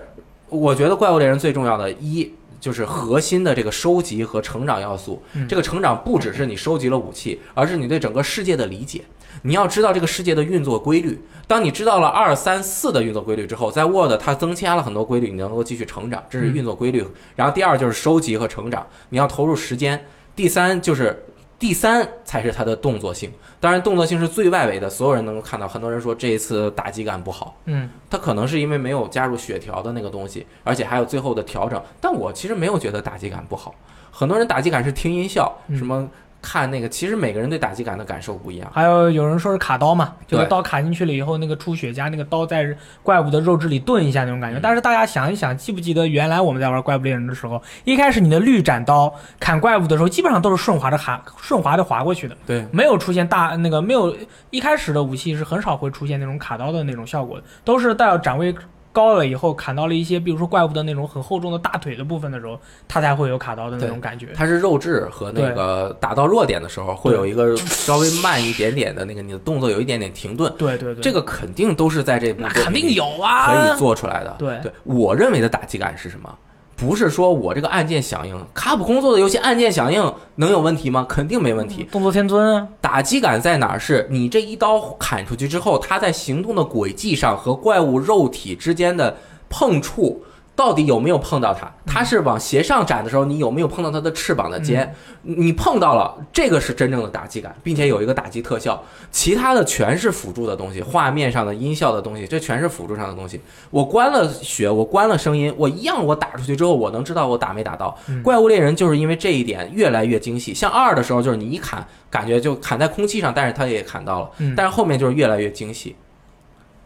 [0.48, 5.22] 我觉得怪物猎人最重要的一就是核心的这个收集和成长要素。
[5.34, 9.02] 嗯这个成长不只是你收集了武器，而是你对整个世界的理解。
[9.42, 11.18] 你要知道这个世界的运作规律。
[11.46, 17.06] 当你知道了二三四的运作规律之后，在 Word 它增加了很多规律，你能够继续成长，这是运作规律。
[17.36, 20.04] 然后第二就是收集和成长，你要投入时间。
[20.34, 21.24] 第三就是
[21.58, 23.32] 第三才是它的动作性。
[23.60, 25.66] 当然，动作性是最外围的，所有人能够看到。
[25.66, 31.82] 很多人说这一次打击感不好，嗯，它可能是因为没有加入血条的那个东西，而且还有最后的调整。
[32.00, 33.74] 但我其实没有觉得打击感不好，
[34.12, 36.08] 很多人打击感是听音效，嗯什么
[36.48, 38.70] 看那个，其实每个人对打击感的感受不一样。
[38.72, 44.58] 还有有人说是卡刀嘛，就是刀卡进去了以后，那个出血加那个刀在怪物的肉质里炖一下那种感觉。
[44.58, 54.16] 嗯但是大家想一想，记不记得原来我们在玩怪物猎人的时候，一开始你的绿斩刀砍怪物的时候，基本上都是顺滑的滑顺滑的滑过去的，对，没有出现大那个没有
[54.48, 58.54] 一开始的武器是很少会出现那种卡刀的那种效果的，都是带有斩位
[58.98, 62.58] 高了以后砍到了一些，比如说怪物的那种很厚重的大腿的部分的时候，
[62.88, 64.30] 它才会有卡刀的那种感觉。
[64.34, 70.52] 它是肉质和那个打到弱点的时候，会有一个稍微慢一点点的那个，你的动作有一点点停顿。
[70.58, 74.34] 对对对，这个肯定都是在这部肯定有啊，可以做出来的。
[74.36, 76.36] 对对，我认为的打击感是什么？
[76.78, 81.04] 不是说我这个按键响应，卡普空做的游戏按键响应能有问题吗？
[81.08, 81.82] 肯定没问题。
[81.90, 83.78] 动作天尊啊，打击感在哪儿？
[83.80, 89.16] 是你这一刀砍出去之后，它在行动的轨迹上和怪物肉体之间的
[89.48, 90.22] 碰触，
[90.58, 91.70] 到底有没有碰到它？
[91.86, 94.92] 它是往斜上展的时候，你有没有碰到它的翅膀的尖？
[95.22, 98.82] 你碰到了，这个是真正的打击感，并且有一个打击特效。
[99.12, 103.40] 其他的全是辅助的东西，画面上的音效的东西，这全是辅助上的东西。
[103.70, 107.96] 我关了血，我关了声音，我一样，我打出去之后，我能知道我打没打到。
[108.08, 110.52] 嗯怪物猎人就是因为这一点越来越精细。
[110.52, 114.30] 像二的时候，就是你一砍，感觉就砍在空气上，但是它也砍到了。
[114.38, 115.94] 嗯，但是后面就是越来越精细。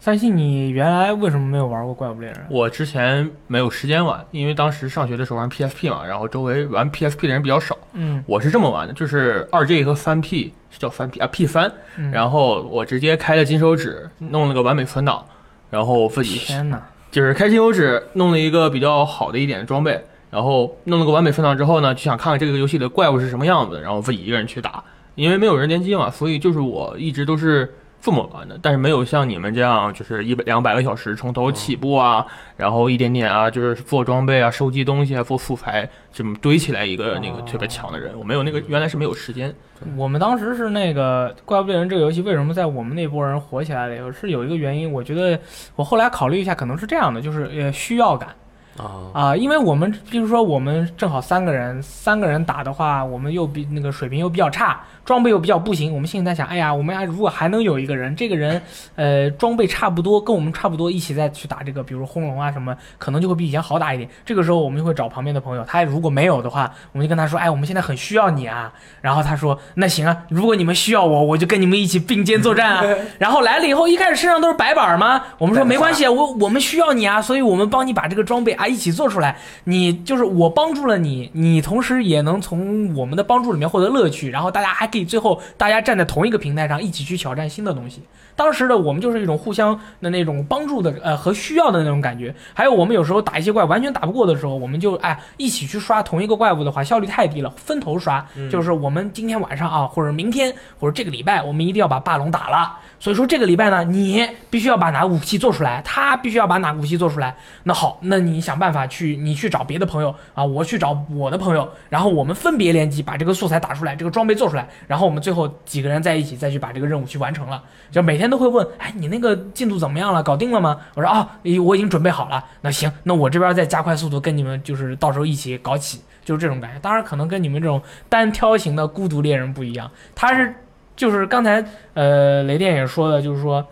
[0.03, 2.37] 三星，你原来为什么没有玩过怪物猎人？
[2.49, 7.77] 我之前没有时间玩，因为当时上学的时候玩 PSP 嘛，然后周围玩 PSP 的人比较少。
[7.93, 15.23] 嗯我是这么玩的，就是二 G 和三 P 是叫三 P 啊 P 三，嗯，然后我直接开了金手指，弄了个完美存档，
[15.69, 24.83] 然后自己天哪，就是开金手指弄了一个比较好的一点的装备，然后弄了个完美存档之后呢，就想看看这个游戏的怪物是什么样子，然后自己一个人去打，
[25.15, 39.55] 因为没有人联机嘛，所以就是我一直都是这么玩的，但是没有像你们这样就是一百两百个小时从头起步啊，然后一点点啊，就是做装备啊、收集东西啊、做素材，这么堆起来一个那个特别强的人，我没有那个原来是没有时间，
[39.95, 45.39] 我们当时是那个怪物猎人这个游戏为什么在我们那波人火起来了以后，是有一个原因，我觉得
[45.77, 48.35] 我后来考虑一下，可能是这样的，就是呃需要感。
[48.77, 58.61] 啊，啊，因为我们比如说我们正好三个人，三个人打的话，我们又比那个水平又比较差，装备又比较不行，我们心里在想，哎呀，我们还如果还能有一个人，这个人
[58.95, 64.09] 呃装备差不多，跟我们差不多，一起再去打这个，比如轰龙啊什么，可能就会比以前好打一点。
[64.25, 68.73] 这个时候我们就会找旁边的朋友，他如果没有的话，我们就跟他说，哎，我们现在很需要你啊。
[69.01, 72.83] 然后他说，那行啊，如果你们需要我，我就跟你们一起并肩作战啊。
[73.19, 75.21] 然后来了以后，一开始身上都是白板吗？
[75.37, 79.37] 我们说没关系，我我们需要你啊，所以我们帮你把这个装备啊一起做出来。
[79.65, 88.01] 你就是我帮助了你，你同时也能从我们的帮助里面获得乐趣，然后大家还可以最后大家站在同一个平台上一起去挑战新的东西。
[88.35, 92.33] 当时的我们就是一种互相的那种帮助的呃和需要的那种感觉。
[92.55, 98.25] 还有我们有时候打一些怪完全打不过的时候，我们就哎一起去刷同一个怪物的话，效率太低了，分头刷。
[98.49, 102.79] 就是我们今天晚上啊，或者明天或者这个礼拜，我们一定要把霸龙打了。
[103.03, 107.35] 所以说这个礼拜呢，你必须要把哪个武器做出来，他必须要把哪个武器做出来。
[107.63, 117.61] 那好，那你想办法去，你去找别的朋友啊，我去找我的朋友，然后我们分别联机把这个素材打出来，这个装备做出来，然后我们最后几个人在一起再去把这个任务去完成了。
[117.91, 120.23] 就每天都会问，哎，你那个进度怎么样了？
[120.23, 120.79] 搞定了吗？
[120.93, 121.29] 我说啊，
[121.61, 122.41] 我已经准备好了。
[122.61, 126.79] 那行，那我这边再加快速度，跟你们就是到时候一起搞起，就是这种感觉。
[126.79, 130.55] 当然，可能跟你们这种单挑型的孤独猎人不一样，他是
[130.95, 133.65] 就是刚才呃雷电也说的，就是说。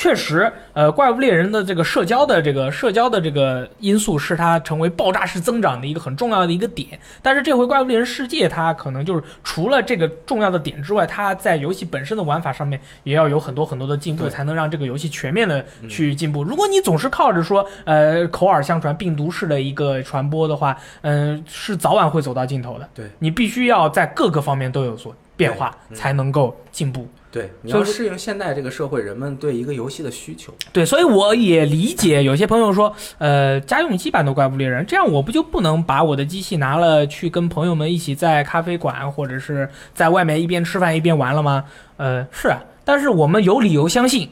[0.00, 6.96] 确实，呃，怪物猎人的这个社交的这个社交的这个因素是它成为爆炸式增长的一个很重要的一个点。
[7.20, 16.44] 但是这回怪物猎人世界，它可能就是除了这个重要的点之外，它在游戏本身的玩法上面也要有很多很多的进步，才能让这个游戏全面的去进步。
[16.44, 22.88] 如果你总是靠着说，呃，口耳相传、病毒式的一个传播的话，嗯、是早晚会走到尽头的。
[22.94, 27.08] 对你必须要在各个方面都有所变化，才能够进步。
[27.30, 30.52] 对，你所以要适应现在这个社会人们对一个游戏的需求。
[30.72, 41.64] 对，所以我也理解有些朋友说，呃，家用机版的怪物猎人，这样我不就不能把我的机器拿了去跟朋友们一起在咖啡馆或者是在外面一边吃饭一边玩了吗？
[41.98, 42.60] 呃，是啊。
[42.84, 44.30] 但是我们有理由相信，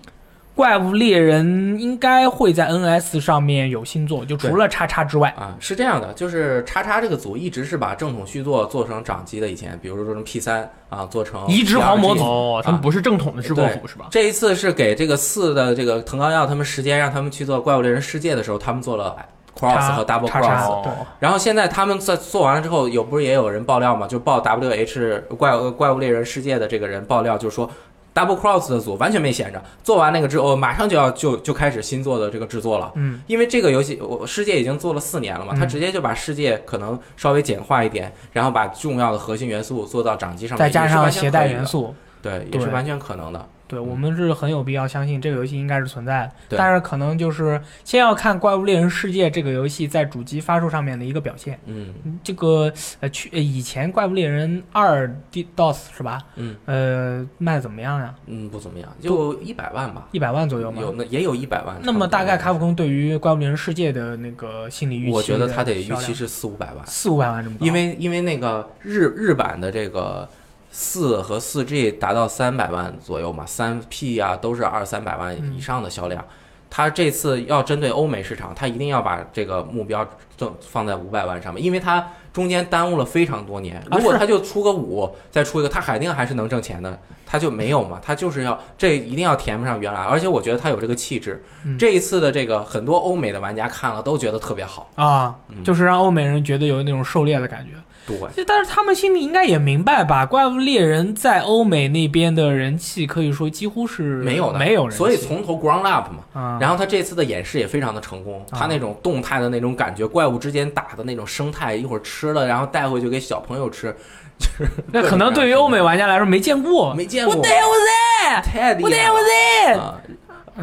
[0.56, 5.28] 怪物猎人应该会在 NS 上面有新作，就除了叉叉之外。
[5.36, 14.06] 啊，是这样的，就是叉叉这个组一直是把正统续作做成掌机的，以前比如说做成 P 三啊，做成移植狂魔组哦，他们不是正统的制作组是吧？
[14.10, 19.14] 这一次是给这个四的这个藤冈耀他们时间，让他们去做怪物猎人世界的时候，他们做了
[19.54, 20.88] cross 和 double 叉叉 cross。
[21.18, 24.06] 然后现在他们在做完了之后，有不是也有人爆料嘛？
[24.06, 27.70] 就爆 W H 怪物怪物猎人世界的这个人爆料，就是说
[28.16, 32.90] Double Cross 的组完全没闲着，做完那个之后，马上就要就就开始新做的这个制作了。
[32.94, 43.46] 嗯，因为这个游戏我世界已经做了四年了嘛，嗯他直接就把世界可能稍微简化一点，然后把重要的核心元素做到掌机上面，再加上携带元，素，对，也是完全可能的。
[43.68, 46.57] 对我们是很有必要相信这个游戏应该是存在的。
[46.57, 51.59] 但是可能就是先要看《怪物猎人世界》这个游戏在主机发售上面的一个表现。
[51.66, 56.22] 嗯这个呃，去呃以前《怪物猎人二 DOS 是吧？
[56.37, 58.14] 嗯呃，卖的怎么样呀？
[58.26, 60.81] 嗯，不怎么样，就一百万吧，一百万左右吗？
[60.81, 61.76] 有那也有一百万。
[61.83, 66.87] 那么大概卡普空，空对于《怪物猎人世界》的那个心理预期，我觉得他得预期是四五百万。
[66.87, 70.29] 四五百万这么高，因为因为那个日日版的这个
[70.70, 76.24] 四和四 G 达到三百万左右嘛，三 P 啊都是二三百万以上的销量。
[76.68, 83.83] 它这次要针对欧美市场，它一定要把这个目标正放在五百万上面，因为它中间耽误了非常多年。
[83.90, 86.98] 如果是它就出个五，再出一个，它肯定还是能挣钱的。
[87.24, 91.42] 它就没有嘛，它就是要这一定要填不上原来，而且我觉得它有这个气质。
[91.64, 94.90] 嗯这一次的这个很多欧美的玩家看了都觉得特别好。
[94.96, 97.72] 啊，嗯就是让欧美人觉得有那种狩猎的感觉。
[98.06, 106.18] 对，但是他们心里应该也明白吧，《怪物猎人》在欧美那边的人气可以说几乎是没有的，没有人气，所以从头 ground up 嘛。
[106.40, 108.58] 啊，然后他这次的演示也非常的成功，啊。
[108.58, 113.94] 他那种动态的那种感觉，怪物之间打的那种生态，一会儿吃了然后带回去给小朋友吃，
[114.38, 119.14] 就是那可能对于欧美玩家来说没见过，没见过，我得我得太厉我得害了。
[119.14, 119.74] 我得，啊！
[119.74, 120.00] 然后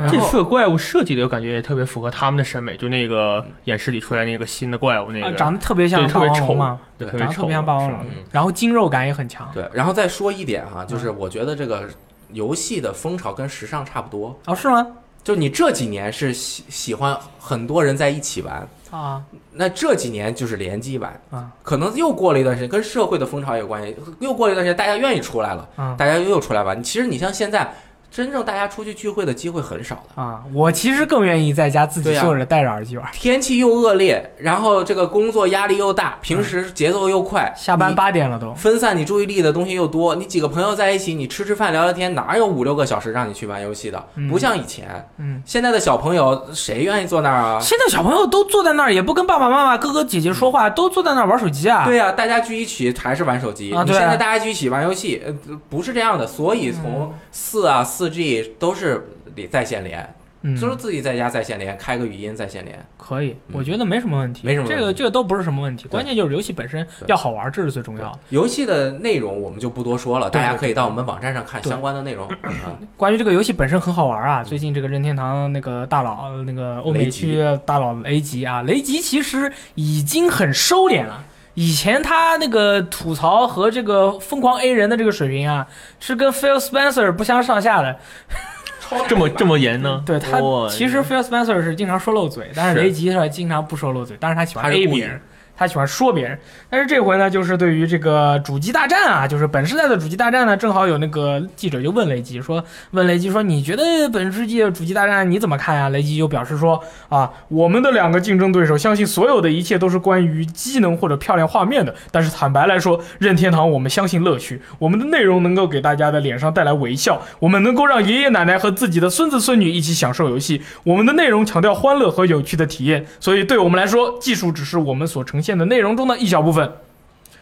[0.10, 9.50] 这次的怪物设计的我感觉也特别符合他们的审美，就那个演示里出来那个新的怪物那个，啊长得特别像特别丑王龙嘛，对特别丑长得特别像霸王龙嗯，然后筋肉感也很强。
[9.54, 11.88] 对，然后再说一点哈，就是嗯我觉得这个
[12.32, 14.86] 游戏的风潮跟时尚差不多，哦，是吗？
[15.24, 25.70] 就你这几年是喜喜欢很多人在一起玩，啊那这几年就是联机玩，啊可能又过了一段时间，跟社会的风潮有关系，又过了一段时间，大家愿意出来了。
[25.78, 26.84] 啊大家又出来玩。
[26.84, 27.74] 其实你像现在，
[28.14, 30.22] 真正大家出去聚会的机会很少的。
[30.22, 30.44] 啊！
[30.54, 38.54] 我其实更愿意在家自己坐着戴着耳机玩，天气又恶劣，然后这个工作压力又大，平时节奏又快，下班你八点了都。
[38.54, 44.06] 分散你注意力的东西又多，你几个朋友在一起，你吃吃饭聊聊天，哪有五六个小时让你去玩游戏的？
[44.14, 47.60] 嗯不像以前，嗯，现在的小朋友谁愿意坐那儿啊？
[47.60, 51.84] 现在小朋友都坐在那儿，也不跟爸爸妈妈、哥哥姐姐说话，都坐在那儿玩手机啊。
[51.86, 53.74] 对呀、大家聚一起还是玩手机。
[53.86, 55.34] 你现在大家聚一起玩游戏，呃，
[55.68, 56.28] 不是这样的。
[56.28, 62.78] 所以从四啊、四 G 都是得在线连，嗯，就是自己在家在线连，开个语音在线连。
[62.98, 63.54] 可以，嗯。
[63.54, 64.80] 我觉得没什么问题，没什么问题。
[64.80, 68.12] 这个这个都不是什么问题，关键就是游戏本身要好玩，这是最重要。
[68.12, 68.20] 的。
[68.30, 72.28] 游戏的内容我们就不多说了，大家可以到我们网站上看相关的内容。
[72.28, 81.24] 啊， 关于这个游戏本身很好玩啊，最近这个任天堂那个大佬，那个欧美区大佬雷吉啊，雷吉其实已经很收敛了。
[81.56, 85.68] 以前他那个吐槽和这个疯狂 A 人的这个水平啊，
[86.00, 87.96] 是跟 Phil Spencer 不相上下的。
[89.08, 90.02] 这么这么严呢？
[90.06, 90.40] 对他
[90.70, 95.22] 其实 Phil Spencer 是经常说漏嘴，但是是雷吉他经常不说漏嘴，但是他喜欢 A 别人，
[95.56, 96.38] 他喜欢说别人。
[96.70, 126.72] 但是这回呢，就是对于这个主机大战啊，就是本世代的主机大战呢，正好有那个记者就问雷吉说，问雷吉说，你觉得本世纪的主机大战你怎么看呀、雷吉就表示说，啊，我们的两个竞争对手相信所有的一切都是关于机能或者漂亮画面的，但是坦白来说，任天堂我们相信乐趣，我们的内容能够给大家的脸上带来微笑，我们能够让爷爷奶奶和自己的孙子孙女一起享受游戏，我们的内容强调欢乐和有趣的体验，所以对我们来说，技术只是我们所呈现的内容中的一小部分。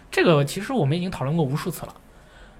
[0.10, 1.94] 这个其实我们已经讨论过无数次了，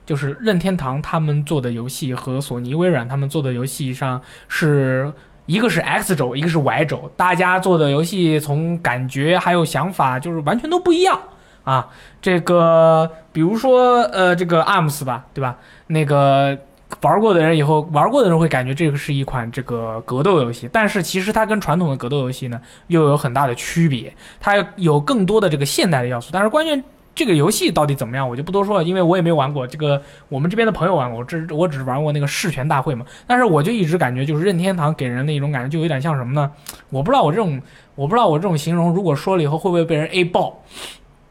[0.06, 5.12] 就是任天堂他们做的游戏和索尼、微软他们做的游戏上是。
[5.48, 11.20] 一个是 X 轴，一个是 Y 轴，大家做的游戏从感觉还有想法就是完全都不一样
[11.64, 11.90] 啊。
[12.22, 15.58] 这个比如说呃，这个 ARMS 吧，对吧？
[15.88, 16.58] 那个
[17.02, 26.30] 玩过的人以后玩过的人会感觉这个是一款这个格斗游戏，但是其实它跟传统的格斗游戏呢又有很大的区别，它有更多的这个现代的要素。
[26.32, 26.84] 但是关键
[27.16, 29.66] 这个游戏到底怎么样，我就不多说了，因为我也没玩过。
[29.66, 33.06] 这个我们这边的朋友玩过，我只我只是玩过那个试拳大会嘛。
[33.26, 36.52] 但是我就一直感觉就是任天堂给人的一种感觉就有点像什么呢？
[36.90, 37.62] 我不知道我这种
[37.96, 40.62] 我不知道我这种形容如果说了以后会不会被人 A 爆。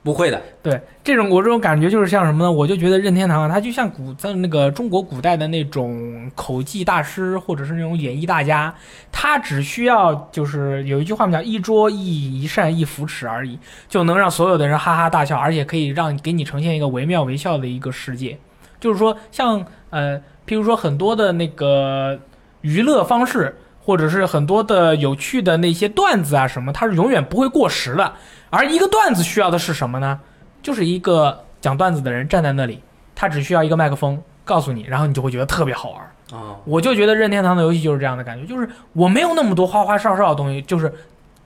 [0.02, 2.50] 不会的，对，这种我这种感觉就是像什么呢？
[2.50, 8.74] 我就觉得任天堂啊，它就像古在那个中国古代的那种口技大师，或者是那种演艺大家，
[9.12, 18.38] 他只需要就是有一句话嘛，叫一桌一一扇一扶持而已，就能让所有的人哈哈大笑，而且可以让给你呈现一个惟妙惟肖的一个世界。
[18.80, 22.18] 就是说，像呃，譬如说很多的那个
[22.62, 28.14] 娱乐方式，或者是很多的有趣的那些段子啊什么，它是永远不会过时的。
[28.50, 30.20] 而一个段子需要的是什么呢？
[30.62, 32.82] 就是一个讲段子的人站在那里，
[33.14, 36.00] 他只需要一个麦克风告诉你，然后你就会觉得特别好玩。
[36.32, 40.92] 啊，我就觉得任天堂的游戏就是这样的感觉，就是我没有那么多花花哨哨的东西，就是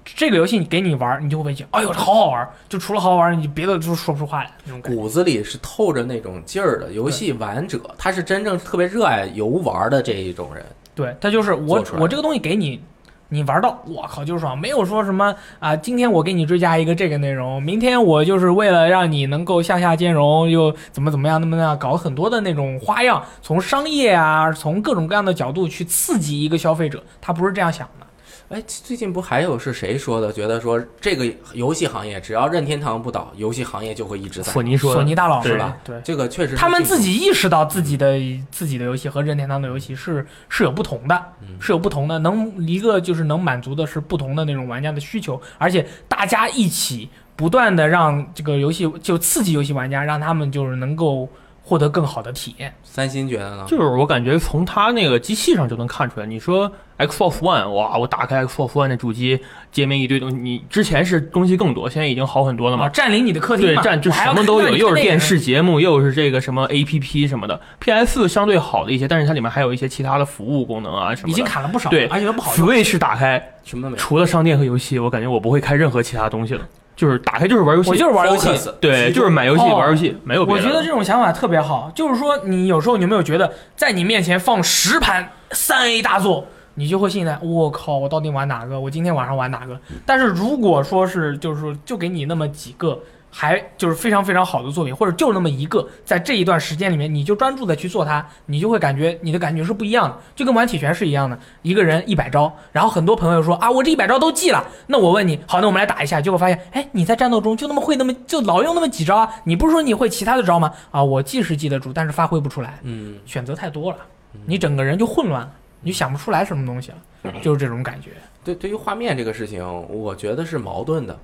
[0.05, 5.01] 这个游戏给你玩，你就会觉得，哎呦，好好玩，就除了好好玩，你别的就说不出话来那种感觉。
[5.01, 6.93] 骨子里是透着那种劲儿的。
[6.93, 10.65] 游戏玩者他是真正特别热爱游玩的这一种人。
[10.95, 12.83] 对，他就是我我这个东西给你，
[13.31, 28.07] 你玩到我靠就爽，没有说什么啊，今天我给你追加一个这个内容，明天我就是为了让你能够向下兼容，又怎么怎么样，那么样搞很多的那种花样，从商业啊，从各种各样的角度去刺激一个消费者，他不是这样想的。
[28.51, 30.33] 哎，最近不还有是谁说的？
[30.33, 34.53] 觉得说这个游戏行业只要任天堂不倒，游戏行业就会一直在。
[34.53, 35.77] 索尼说的，索尼大佬是吧？
[35.83, 36.01] 对。
[36.05, 38.19] 这个确实他们自己意识到自己的
[38.51, 51.29] 自己的游戏和任天堂的游戏是是有不同的，嗯是有不同的，能一个就是能满足的是不同的那种玩家的需求，而且大家一起不断的让这个游戏就刺激游戏玩家，让他们就是能够
[51.67, 52.73] 获得更好的体验。
[52.83, 53.65] 三星觉得呢？
[53.67, 56.27] 就是我感觉从它那个机器上就能看出来。
[56.27, 59.41] 你说 Xbox One，哇，我打开 Xbox One 的主机
[59.73, 62.89] 界面一堆东西，你之前是东西更多，现在已经好很多了嘛啊，。
[62.91, 67.59] 占领你的客厅对，嘛，占就什么都有，又是电视节目，又是这个什么 A P P 什么的。
[67.79, 71.31] P S 相对好的一些，但是它里面还有一些其他的服务功能啊什么的。
[71.31, 72.69] 已经砍了不少，对而且都不好用。
[72.69, 73.99] Switch 打开，什么都没有。
[73.99, 76.61] 除了商店和游戏，我感觉我不会开任何其他东西了，
[76.97, 77.91] 就是打开就是玩游戏。
[77.91, 80.71] 我就是玩游戏对，就是买游戏、哦玩游戏，没有别我觉。
[80.71, 88.79] 得这种想法特别好，就是说你有时候你有没有觉得，在你面前放十盘三 A 大作，你就会信在，我靠，我到底玩哪个？
[88.79, 89.79] 我今天晚上玩哪个？
[90.07, 92.99] 但是如果说是就是说就给你那么几个。
[93.37, 101.37] 还就是非常非常好的作品，或者就那么一个，在这一段时间里面，你就专注的去做它，你就会感觉你的感觉是不一样的，就跟玩铁拳是一样的。
[101.63, 104.65] 一个人一百招，然后很多朋友说啊，我这一百招都记了。
[104.87, 109.29] 那我问你，好，那我们来打一下，结果发现，哎，你在战斗中就那么会那么就老用那么几招啊？
[109.43, 110.73] 你不是说你会其他的招吗？
[110.93, 113.99] 啊，我记是记得住，但是发挥不出来，嗯，选择太多了，
[114.47, 118.11] 你整个人就混乱了，你就想不出来什么东西了，就是这种感觉。
[118.45, 121.19] 对，对于画面这个事情，我觉得是矛盾的，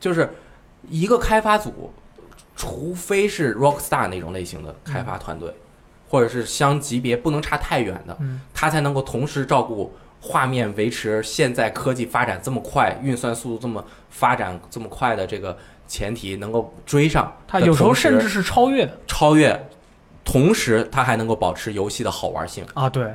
[0.00, 0.28] 就是
[0.88, 1.92] 一个开发组，
[2.56, 5.54] 除非是 Rockstar 那种类型的开发团队，
[6.08, 17.32] 或者是相级别不能差太远的，嗯，他才能够同时照顾画面，维持现在科技发展这么快、运算速度这么发展这么快的这个前提，能够追上。
[17.46, 19.68] 它有时候甚至是超越的超越，
[20.24, 22.64] 同时它还能够保持游戏的好玩性。
[22.74, 23.14] 啊，对，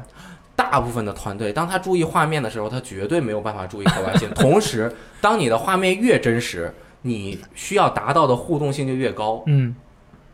[0.56, 4.30] 大部分的团队，当他注意画面的时候，他绝对没有办法注意可玩性。
[4.36, 4.92] 同时，
[5.22, 9.44] 当你的画面越真实，你需要达到的互动性就越高。
[9.48, 9.76] 嗯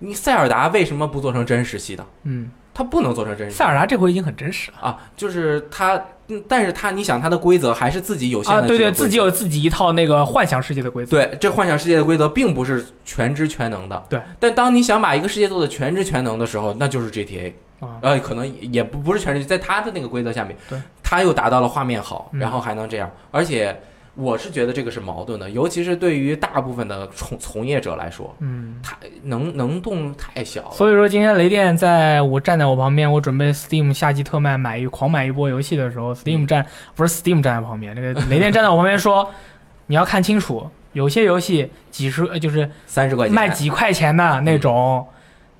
[0.03, 2.03] 你塞尔达为什么不做成真实系的？
[2.23, 4.77] 嗯，它不能做成真实系塞尔达这回已经很真实了。
[4.79, 14.03] 啊，就是它，嗯但是它，你想它的规则还是自己有限啊，对对，自己有自己一套那个幻想世界的规则，对，这幻想世界的规则并不是全知全能的。
[14.09, 17.53] 对，但当你想把一个世界做的全知全能的时候，那就是 GTA。
[17.81, 23.75] 啊，呃，可能也也不不是全知，在他的那个规则下面，对，他又达到了画面好，嗯然后还能这样，而且
[24.13, 28.75] 我是觉得这个是矛盾的，尤其是对于大部分的从从业者来说，嗯。
[28.83, 30.71] 太能能动太小了。
[30.71, 39.29] 所以说，今天雷电在我站在我旁边，我准备 Steam 夏季特卖买一狂买一波游戏的时候，Steam 站不是 Steam 站在旁边，那个雷电站在我旁边说，
[39.87, 45.07] 你要看清楚，有些游戏几十呃就是三十块钱卖几块钱的那种，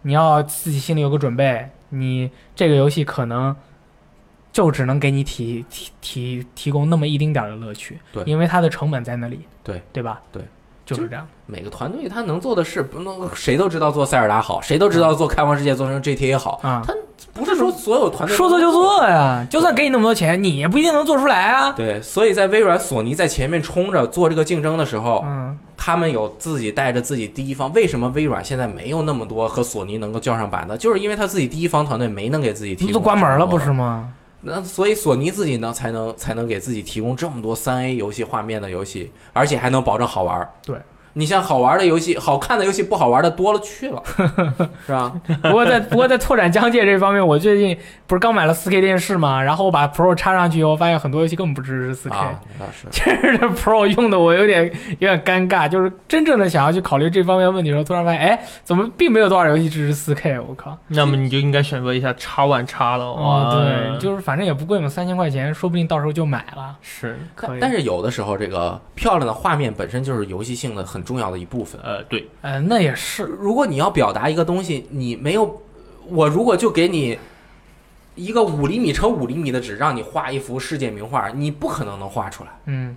[0.01, 3.55] 你要自己心里有个准备，你这个游戏可能
[4.51, 10.19] 就只能给你提提提提供那么一丁点儿的乐趣，对因为它的成本在那里，对对吧？
[10.31, 10.43] 对，
[10.85, 11.25] 就是这样。
[11.45, 16.93] 每个团队他能做的事，不能谁都知道做塞尔达好，谁都知道做开放世界做成 GTA 好，啊、他
[17.33, 21.73] 不是说所有团队说做就做呀，就算给你那么多钱，你也不一定能做出来啊。
[21.73, 27.71] 对，所以在微软、索尼在前面冲着做这个竞争的时候，嗯，他们有自己带着自己第一方。
[27.73, 30.77] 为什么微软现在没有那么多和索尼能够叫上板的？
[30.77, 32.93] 就是因为他自己第一方团队没能给自己提供。
[32.93, 33.71] 都关门了不是？
[33.73, 34.13] 吗？
[34.43, 40.49] 那所以索尼自己呢，才能才能给自己提供这么多三 A 游戏画面的游戏，而且还能保证好玩儿。
[40.63, 40.77] 对，
[41.14, 44.01] 你像好玩的游戏、好看的游戏，不好玩的多了去了，
[44.86, 45.12] 是吧？
[45.41, 52.88] 不过在不过在拓展疆界这方面，我最近不是刚买了 4K 电视嘛，然后我把 Pro 插上去以后，发现很多游戏根本不支持 4K，、啊，那是。
[52.91, 60.41] 其实这 Pro 用的我有点有点尴尬，就是真正的想要去考虑这方面问题的时候，突然发现，哎，怎么并没有多少游戏支持 4K？
[60.47, 60.78] 我靠！
[60.88, 63.05] 那么你就应该选择一下叉 One 叉了。
[63.05, 66.78] 哦，哇对，就是反正也不贵嘛，三千块钱，说不定到时候就买了。
[66.82, 71.79] 是可以，但是有的时候，这个漂亮的画面本身就是游戏性的很重要的一部分。
[71.81, 75.61] 呃对，呃，那也是，如果你要表达一个东西，你没有，
[76.07, 77.17] 我如果就给你
[78.15, 82.95] 一个五厘米乘五厘米的纸，让你画一幅世界名画，你不可能能画出来，嗯，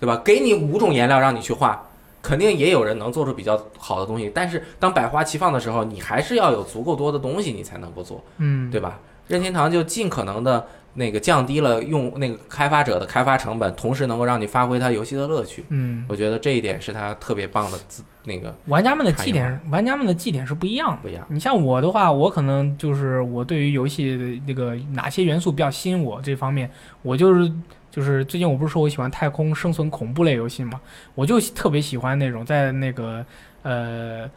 [0.00, 0.20] 对吧？
[0.24, 1.88] 给你五种颜料让你去画，
[2.22, 4.30] 肯定也有人能做出比较好的东西。
[4.34, 8.98] 但是当百花齐放的时候，你还是要有足够多的东西，你才能够做，嗯，对吧？
[9.28, 10.66] 任天堂就尽可能的
[10.96, 15.64] 那个降低了用那个开发者的开发成本，同时能够让你发挥它游戏的乐趣。
[15.68, 20.98] 嗯，我觉得这一点是它特别棒的自那个玩家们的绩点，玩家们的绩点是不一样的。
[21.02, 21.24] 不一样。
[21.28, 26.68] 你像我的话，我可能就是我对于游戏的那个哪些元素比较吸引我这方面，
[27.02, 27.52] 我就是
[27.90, 30.80] 就是最近我不是说我喜欢太空生存恐怖类游戏嘛，
[31.14, 33.24] 我就特别喜欢那种在那个
[33.62, 34.28] 呃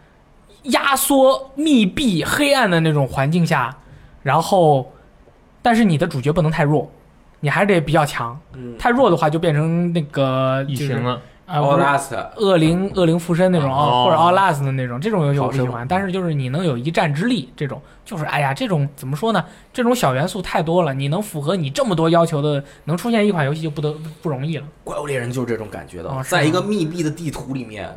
[0.63, 3.75] 压缩、密闭、黑暗的那种环境下，
[4.21, 4.91] 然后
[5.61, 6.89] 但是你的主角不能太弱，
[7.39, 11.21] 你还是得比较强，嗯太弱的话就变成那个异就是形了。
[11.49, 15.87] 啊，不是 Outlast 恶灵恶灵附身那种或者 Outlast 的那种，这种游戏我不喜欢。
[15.87, 19.43] 但是就是你能有一战之力，这种就是哎呀，这种怎么说呢？
[19.73, 24.63] 这种小元素太多了，你能符合你这么多要求的，能出现一款游戏就不得不容易了。
[24.83, 27.91] 怪物猎人就是这种感觉的，哦在一个密闭的地图里面，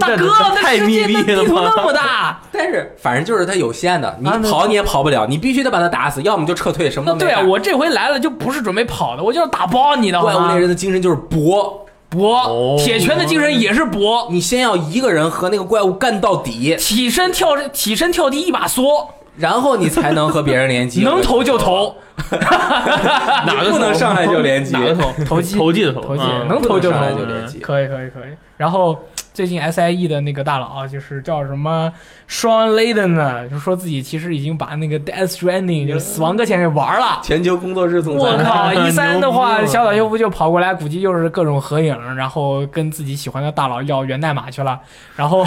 [0.00, 7.40] 大哥，那太世界密闭了那地图那么大，但是反正就是它有限的，你跑你也跑不了，你必须得把它打死，要么就撤退，什么那对啊。
[7.40, 10.20] 我这回来了就不是准备跑的，我就是打爆你的。
[10.20, 19.06] 怪物猎人的精神就是搏，搏哦，铁拳的精神也是搏，你先要一个人和那个怪物干到底，起身跳起身跳地一把梭，
[19.36, 21.02] 然后你才能和别人联机。
[21.02, 21.94] 能投就投，
[22.30, 25.24] 哪个不能上来就联机哪个投？
[25.24, 25.56] 投机。
[25.56, 26.22] 投机的投，投机。
[26.24, 26.48] 嗯。
[26.48, 26.98] 能投就投。
[26.98, 27.58] 上来就联机。
[27.60, 28.36] 可以可以可以。
[28.56, 28.98] 然后
[29.32, 31.92] 最近 SIE 的那个大佬啊就是叫什么
[32.28, 37.20] Sean Layden 呢，就说自己其实已经把那个 Death Stranding 就是死亡搁浅给玩了。
[37.24, 38.72] 全球工作室总我，靠！
[38.86, 44.78] 一三的话，小岛秀夫就跑过来，估计又是各种合影，然后跟自己喜欢的大佬要源代码去了，
[45.16, 45.46] 然后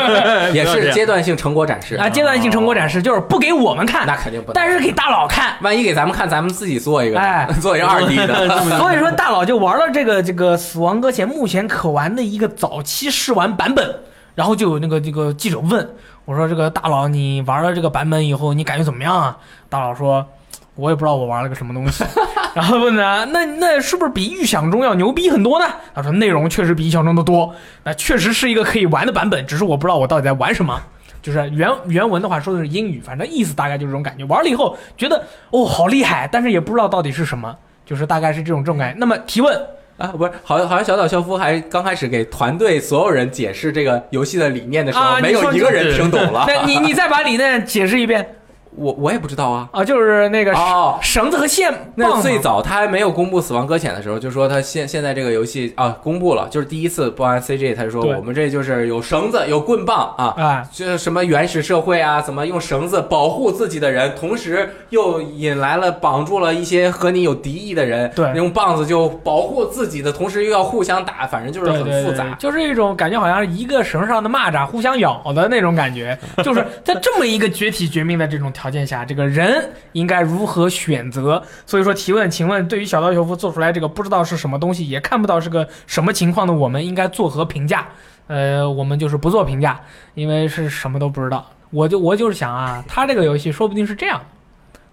[0.52, 4.54] 也是阶段性成果展示啊，阶段性成果展示就是不给我们看，那肯定不能。
[4.54, 5.54] 但是给大佬看。
[5.62, 8.48] 万一给咱们看，咱们自己做一个，哎做一个二 D 的。
[8.78, 13.94] 所以说，大佬就玩了这个这个《死亡搁浅》目前可玩的一个早期试玩版本，
[14.34, 15.88] 然后就有那个这个记者问
[16.24, 19.38] 我说：“这个大佬，你玩了这个版本以后，你感觉怎么样啊？”
[19.70, 20.26] 大佬说
[20.74, 22.04] ：“我也不知道我玩了个什么东西。
[22.52, 27.54] ”然后问他：“那那是不是比预想中要牛逼很多呢？”他说：“内容确实比预想中的多，
[27.84, 30.82] 那确实是一个可以玩的版本，只是我不知道我到底在玩什么。”
[31.22, 34.24] 就是原原文的话说的是英语，反正意思大概就是这种感觉。
[34.24, 37.56] 玩了以后觉得哦好厉害，但是也不知道到底是什么，
[37.86, 38.98] 就是大概是这种这种感觉。
[38.98, 39.60] 那么提问，
[39.98, 46.44] 啊，不是，好像好像小岛秀夫还刚开始给团队所有人解释这个游戏的理念的时候，啊没有一个人听懂了。
[46.46, 48.36] 那你你再把理念解释一遍
[48.76, 49.68] 我我也不知道啊。
[49.72, 72.34] 啊，就是那个哦，绳子和线那最早他还没有公布《死亡搁浅》的时候，就说他现现在这个游戏啊公布了，就是第一次播完 CG，他就说我们这就是有绳子有棍棒啊，啊，这什么原始社会啊，怎么用绳子保护自己的人，同时又引来了绑住了一些和你有敌意的人，对用棒子就保护自己的，同时又要互相打，反正就是很对对对复杂。
[72.38, 76.18] 就是一种感觉，好像是一个绳上的蚂蚱互相咬的那种感觉。
[76.42, 81.42] 就是在这么一个绝体绝命的这种条条件下，这个人应该如何选择？
[81.66, 87.88] 所以说提问，请问对于小刀球夫做出来这个不知道是什么东西，也看不到是个什么情况的我们，应该作何评价？
[88.28, 89.80] 呃，我们就是不做评价，
[90.14, 91.44] 因为是什么都不知道。
[91.70, 94.22] 我就我就是想啊，他这个游戏说不定是这样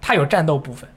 [0.02, 0.90] 他，有战斗部分，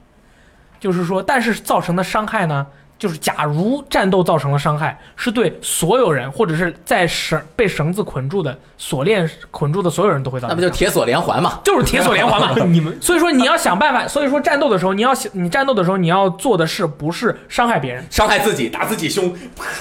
[0.79, 2.65] 就是说，但是造成的伤害呢，
[3.03, 11.59] 就是假如战斗造成了伤害，是对所有人或者是在绳被绳子捆住的锁链捆住的所有人都会造成，那不就铁锁连环嘛？
[11.65, 12.55] 就是铁锁连环嘛？
[12.63, 19.35] 你们所以说你要想办法，所以说战斗的时候你要想，你战斗的时候你要做的事不是伤害别人，伤害自己，打自己胸，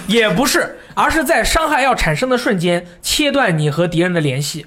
[0.08, 4.66] 也不是，而是在伤害要产生的瞬间切断你和敌人的联系，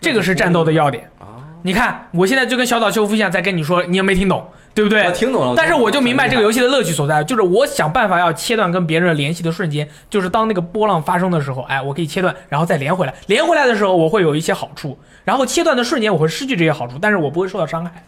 [0.00, 1.10] 这个是战斗的要点。
[1.64, 5.02] 你看，我现在就跟小岛秀夫一样在跟你说，你也没听懂，对不对？
[5.04, 5.54] 我听懂了。
[5.56, 13.14] 但是我就明白这个游游戏的乐趣所在，就是我想办法要切断跟别人联系的瞬间，就是当那个波浪发生的时候，哎，我可以切断，然后再连回来。
[13.26, 18.04] 连回来的时候，我会有一些好处，然后切断的瞬间我会失去这些好处，但是我不会受到伤害，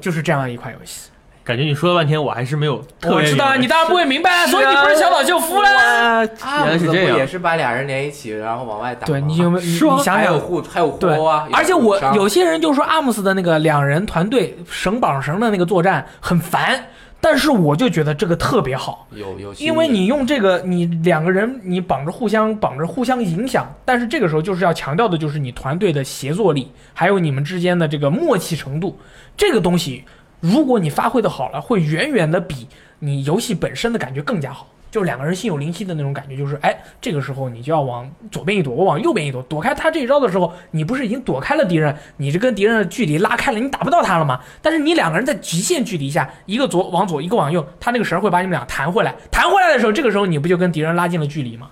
[0.00, 1.10] 就是这样一款游戏。
[1.46, 5.70] 感觉你说了半天，我还是没有特别我知道你当然不会明白，所以你不是小岛秀夫啦。
[5.72, 7.16] 哇啊，原来是这样。
[7.16, 7.26] 也。
[7.26, 9.06] 是把俩人连一起，然后往外打？
[9.06, 9.64] 对你有没有？
[9.64, 16.86] 你是吗你想想，还有互还有互对殴啊，而且我有些人就说阿姆斯的那个两人团队绳绑绳的那个作战很烦，
[17.20, 19.06] 但是我就觉得这个特别好。
[19.10, 28.98] 有有，因为你用这个，你两个人你绑着互相绑着互相影响，但是这个时候就是要强调的就是你团队的协作力，还有你们之间的这个默契程度。
[29.36, 30.02] 这个东西，
[30.40, 32.68] 如果你发挥的好了，会远远的比
[33.00, 34.68] 你游戏本身的感觉更加好。
[34.88, 44.40] 就是两个人心有灵犀的那种感觉，就是哎，这个时候你就要往左边一躲，我往右边一躲，躲开他这一招的时候，你不是已经躲开了敌人，你这跟敌人的距离拉开了，你打不到他了吗？
[44.62, 51.68] 但是你两个人在极限距离下，一个左往左，一个往右，他那个绳会把你们俩弹回来，弹回来的时候，这个时候你不就跟敌人拉近了距离吗？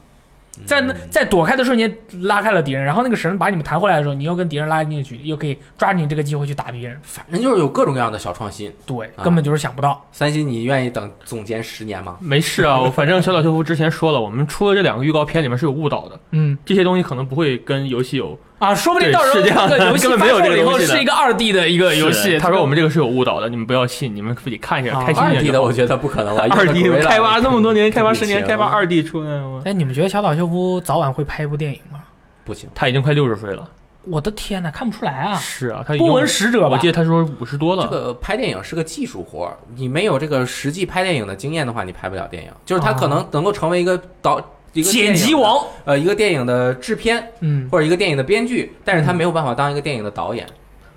[0.66, 1.92] 在那在躲开的瞬间
[2.22, 6.98] 拉开了敌人，然后那个绳把你们弹回来的时候，你又跟敌人拉近了距离，又可以抓紧这个机会去打敌人。
[7.02, 8.72] 反正就是有各种各样的小创新。
[8.86, 10.04] 对，啊根本就是想不到。
[10.12, 12.16] 三星，你愿意等总监十年吗？
[12.20, 22.38] 没事啊，我反正小岛秀夫之前说了，我们出的这两个预告片里面是有误导的，嗯这些东西可能不会跟游戏有啊，说不定到时候是这个游戏 没有这个发售了以后是一个二 D 的一个游戏。
[22.38, 25.50] 他说我们这这个是有误导的，你们不要信，你们自己看一下，啊开心一二点 D。
[25.50, 32.00] 的我觉得不可能了，二 D 开发那么多年，开发十年，开发二 D 出来，我个，哎，你们觉得小岛秀夫早晚会拍一部电影吗？
[32.44, 32.68] 不行。
[32.74, 33.68] 他已经快六十岁了。
[34.06, 35.34] 我的天哪，看不出来啊！
[35.36, 36.88] 是啊，他已经不闻使者吧我记？
[36.88, 37.88] 得他说五十多了这。
[37.90, 42.50] 个拍电影是个技术活儿，你没有这个实际拍电影的经验的话，你拍不了电影。
[42.66, 44.38] 就是他可能能够成为一个导
[44.82, 50.46] 剪辑，王，呃，一个电影的制片嗯，或者一个电影的编剧，但是他没有办法当一个电影的导演。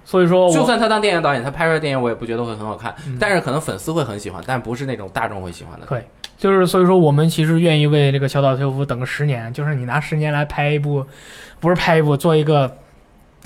[0.05, 5.86] 所以说就算他当电影导演，他拍出来的电影我也不觉得会很好看嗯，但是可能粉丝会很喜欢，但不是那种大众会喜欢的。
[5.86, 6.01] 可以，
[6.38, 11.05] 就是所以说我们其实愿意为这个小岛秀夫等个十年，就是你拿十年来拍一部，
[11.59, 12.69] 不是拍一部，做一个《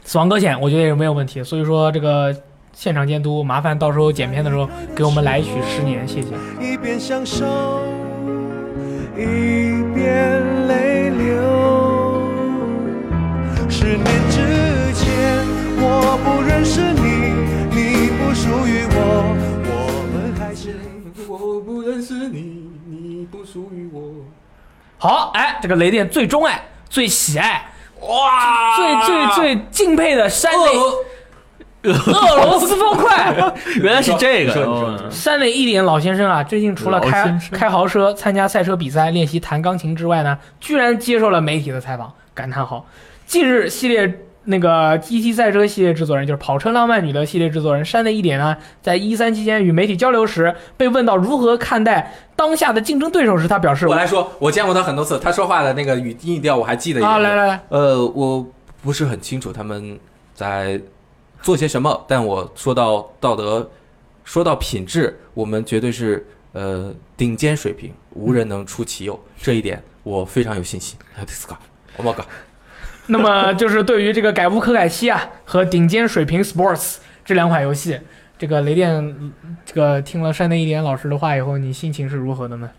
[0.04, 1.44] 死亡搁浅》，我觉得也没有问题。
[1.44, 2.36] 所以说这个
[2.74, 6.28] 现场监督，麻烦到时候剪片的时候给我们来一曲《十年》，谢谢。
[6.62, 7.44] 一边享受，
[9.18, 11.28] 一边泪流。
[13.70, 15.46] 十年之前，
[15.78, 17.34] 我不认识你，
[17.76, 18.96] 你不属于我，
[19.68, 19.72] 我
[20.14, 20.76] 们还是。
[21.28, 24.02] 我不认识你，你不属于我。
[24.98, 27.70] 好，哎，这个雷电最钟爱、最喜爱、
[28.02, 30.58] 哇，最最最敬佩的山内
[31.90, 33.54] 俄罗斯方块。
[33.82, 35.10] 原来是这个你说你说哦。
[35.10, 42.86] 山内一点老先生啊，最近除了开开豪车、参加赛车比赛、练习弹钢琴之外呢，居然接受了媒体的采访，感叹号。
[43.26, 58.46] 近日系列那个 GT 赛车系列制作人，就是跑车浪漫女的系列制作人山内一点呢，在一三期间与媒体交流时，被问到如何看待当下的竞争对手时，他表示我来说，我见过他很多次，他说话的那个语音语调我还记得一来来来，呃，我
[58.84, 59.98] 不是很清楚他们
[60.34, 60.82] 在
[61.42, 63.70] 做些什么，但我说到道德，
[64.24, 70.98] 说到品质，我们绝对是呃顶尖水平，无人能出其右，这一点我非常有信心。
[73.08, 78.00] 那么就是对于这个改无可改期啊和顶尖水平 Sports 这两款游戏，
[78.38, 79.34] 这个雷电
[79.66, 82.70] 这个听了山内一点老师的话以后，你心情是如何的呢？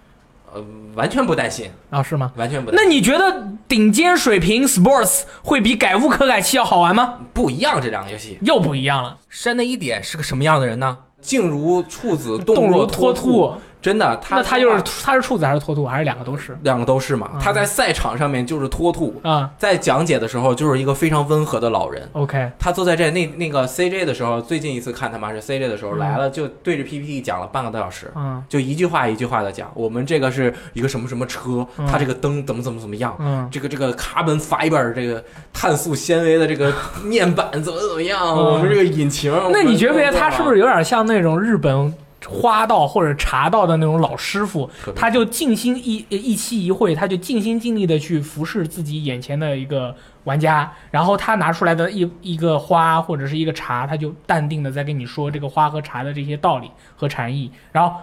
[0.55, 2.33] 呃，完全不担心，啊，是吗？
[2.37, 2.89] 完全不担心。
[2.89, 7.19] 那你觉得顶尖水平 Sports 会比改无可改器要好玩吗？
[7.33, 8.39] 不一样，这两个游戏。
[8.43, 10.99] 又不一样了，山内一点是个什么样的人呢？
[11.21, 13.55] 静如处子，动若如脱兔。
[13.83, 13.91] 兔。
[13.91, 16.57] 真的，他那他就是他是处子还是脱兔，还是两个都是？
[16.63, 17.31] 两个都是嘛。
[17.35, 22.09] 嗯他在赛场上面就是脱兔，啊在讲解的时候就是一个非常温和的老人。
[22.13, 33.17] ，OK，他坐在这那那个 CJ 的时候，最近一次看他妈是 CJ 的时候嗯来了，就对着 PPT 讲了半个多小时，嗯就一句话一句话的讲，我们这个是一个什么什么车，嗯它这个灯怎么怎么怎么样。
[33.19, 35.23] 嗯这个这个 carbon fiber 这个
[35.53, 36.73] 碳素纤维的这个
[37.05, 38.21] 面板怎么怎么样？
[38.23, 41.93] 嗯我们这个引擎，那你觉不觉得他是不是有有点像那种日本
[42.29, 44.69] 花道或者茶道的那种老师傅？
[44.95, 49.95] 他就尽心一一期一会，他就尽心尽力的去服侍自己眼前的一个
[50.25, 57.97] 玩家，然后他拿出来的一一个花或者是一个茶，他就淡定的在跟你说这个花和茶的这些道理和禅意，然后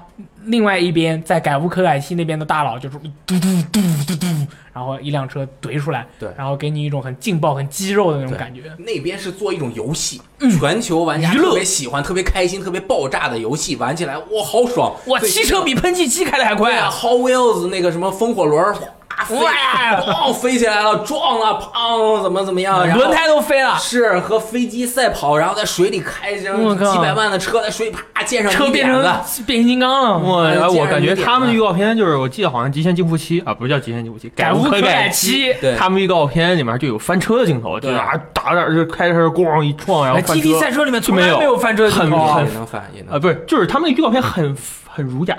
[0.44, 3.40] 另外一边在改乌可改西那边的大佬就是嘟嘟
[3.72, 4.28] 嘟嘟嘟，
[4.74, 8.64] 然后一辆车怼出来，对然后给你一种很劲爆、很肌肉的那种感觉。
[8.78, 14.94] 那边是做一种游戏，嗯全球玩家特别喜欢、特别开心、特别爆炸的游戏，玩起来哇好爽！
[15.08, 18.76] 哇，汽车比喷气机开的还快啊！，Hot Wheels 那个什么风火轮
[19.30, 29.02] 哇，咣飞起来了，撞了，砰，怎么怎么样，然后轮胎都飞了，是和飞机赛跑，然后在水里开着我靠几百万的车在水里啪溅上车变成
[29.46, 30.18] 变形金刚了。
[30.18, 44.56] 我哎我感觉他们的预告片就是，我记得好像《极限竞速七》啊，不是叫《极限竞速七》，改无可改改七，对他们预告片里面就有翻车的镜头，就是对啊打着就开着车咣一撞，然后哎翻，GT 车赛车里面从就没有来没有翻车的镜头啊很也能翻也能啊，不是，就是他们的预告片很
[44.88, 45.36] 很儒雅，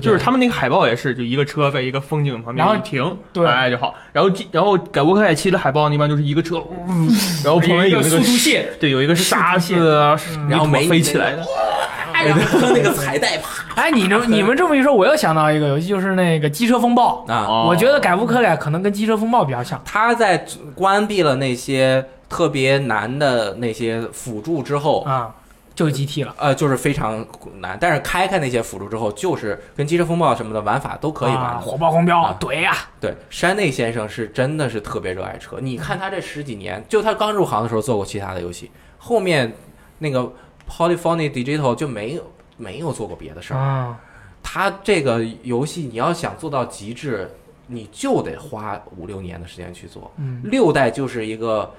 [0.00, 3.94] 对，就是他们那个海报也是，就一个车在一个风景旁边然后停，对哎就好。
[4.12, 6.74] 然后然后改无可改七的海报一般就是一个车，呜
[7.44, 10.18] 然后旁边有那速个度线，对，有一个沙子啊，
[10.48, 11.44] 然后没飞起来的，
[12.12, 17.24] 哎呀，和那个彩带啪哎，你这你们这么一说，我又想到一个游戏，就是那个《机车风暴》。
[17.32, 17.44] 啊！
[17.48, 19.82] 哦我觉得改无可改可能跟《机车风暴》比较像。
[19.84, 25.34] 他在关闭了那些特别难的那些辅助之后，啊，
[25.74, 26.34] 就是 GT 了。
[26.38, 27.76] 呃，就是非常难。
[27.80, 31.58] 但是开开那些辅助之后，就是跟机车风暴什么的玩法都可以玩啊。
[31.58, 32.76] 火爆狂飙啊，怼呀！
[33.00, 35.58] 对，山内先生是真的是特别热爱车。
[35.60, 39.52] 你看他这十几年，就他刚入行的时候做过其他的游戏，后面
[39.98, 40.32] 那个
[40.70, 43.58] Polyphony Digital 就没有没有做过别的事儿。
[43.58, 44.00] 啊，
[44.42, 47.30] 他这个游戏你要想做到极致，
[47.66, 50.12] 你就得花五六年的时间去做。
[50.18, 51.72] 嗯，六代就是一个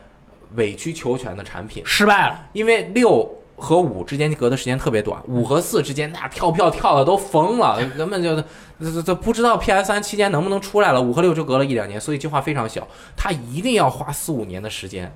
[0.56, 2.48] 委曲求全的产品，失败了。
[2.54, 8.36] 因为六和五之间隔的时间特别短，五和四之间那跳票跳的都疯了，根本就
[8.80, 11.01] 这这不知道 PS 三期间能不能出来了。
[11.01, 15.12] 五和六就隔了一两年，所以计划非常小，他一定要花四五年的时间。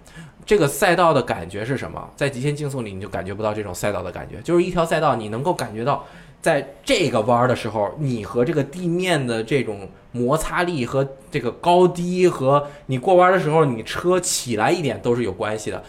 [0.46, 2.10] 这个赛道的感觉是什么？
[2.16, 6.06] 在极限竞速里你就感觉不到这种赛道的感觉，就是一条赛道你能够感觉到。
[6.42, 15.84] 在这个弯的时候，你和这个地面的这种摩擦力和这个高低和你过弯的时候，你车起来一点都是有关系的。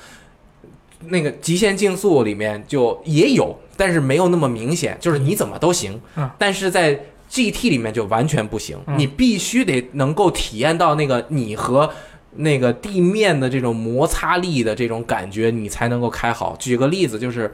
[1.09, 6.01] 那个极限竞速里面就也有，但是没有那么明显，就是你怎么都行。
[6.17, 6.99] 嗯但是在
[7.29, 11.91] GT 里面就完全不行，嗯你必须得能够体验到那个你和
[12.37, 16.55] 那个地面的这种摩擦力的这种感觉，你才能够开好。
[16.59, 17.53] 举个例子，就是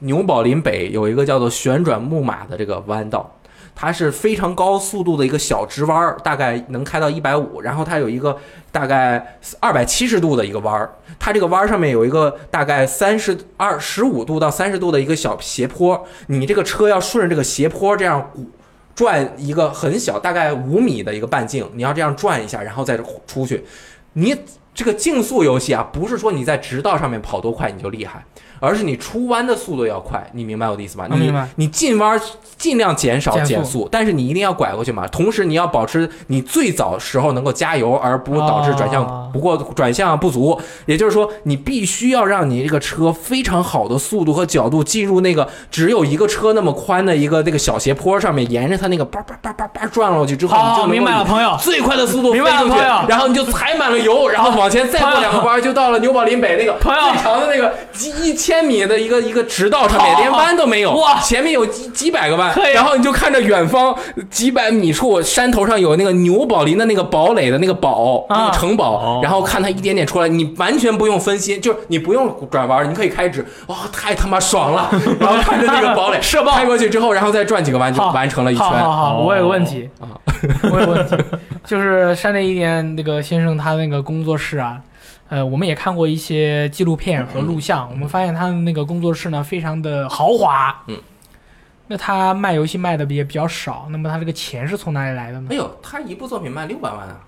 [0.00, 3.34] 纽宝林北有一个叫做旋转木马的这个弯道。
[3.74, 8.36] 它是非常高速度的一个小直弯儿，大概能开到一百五，然后它有一个
[8.70, 18.30] 大概二百七十度的一个弯儿，它这个弯儿上面有一个大概三十二十五度到三十度的一个小斜坡，你这个车要顺着这个斜坡这样
[18.94, 22.96] 转一个很小，大概五米的一个半径，你要这样转一下，然后再
[23.26, 23.64] 出去。
[24.12, 24.36] 你
[24.72, 28.24] 这个竞速游戏啊，不是说你在直道上面跑多快你就厉害，
[28.60, 30.24] 而是你出弯的速度要快。
[30.32, 31.06] 你明白我的意思吧？
[31.10, 32.20] 你明白你进弯
[32.56, 35.06] 尽量减少减速，但是你一定要拐过去嘛。
[35.08, 40.58] 同时你要保持你最早时候能够加油，而不导致转哦向不过转向不足。
[40.86, 51.56] 也就是说，你必须要让你这个车非常好的速度和角度进入那个只有一个车那么宽的一个那个小斜坡上面，沿着它那个叭叭叭叭叭转过去之后，你就明白了，朋友。
[51.60, 56.92] 最快的速度飞明白了出去，朋友然后你就踩满了油，然后往前再过两个弯，就到了纽宝林北那个最
[57.22, 61.18] 长的那个几一千米的一个一个直道上面，连弯都没有，哇。
[61.20, 63.96] 前面有几几百个弯，然后你就看着远方
[64.28, 74.90] 几百米处山头上有那个牛宝林的那个堡垒的那个堡，啊那个城堡哦，然后看它一点点出来，你完全不用分心，就是你不用转弯，你可以开直，哇，太他妈爽了！
[75.18, 76.52] 然后看着那个堡垒 射爆。
[76.52, 78.78] 开过去之后，然后再转几个弯就完成了一圈好。
[78.78, 79.24] 好好，哦。
[79.26, 80.12] 我有个问题啊，
[80.70, 81.16] 我有个问题，
[81.64, 84.76] 就是山内一点那个先生他那个工作室啊，
[85.34, 90.96] 呃，我们也看过一些纪录片和录像，我们发现他的那个工作室呢非常的豪华，嗯，
[91.88, 95.56] 那他卖游戏卖的也比较少，那么他这个钱是从哪里来的呢哎？
[95.56, 97.18] 呦，他一部作品卖六百万啊！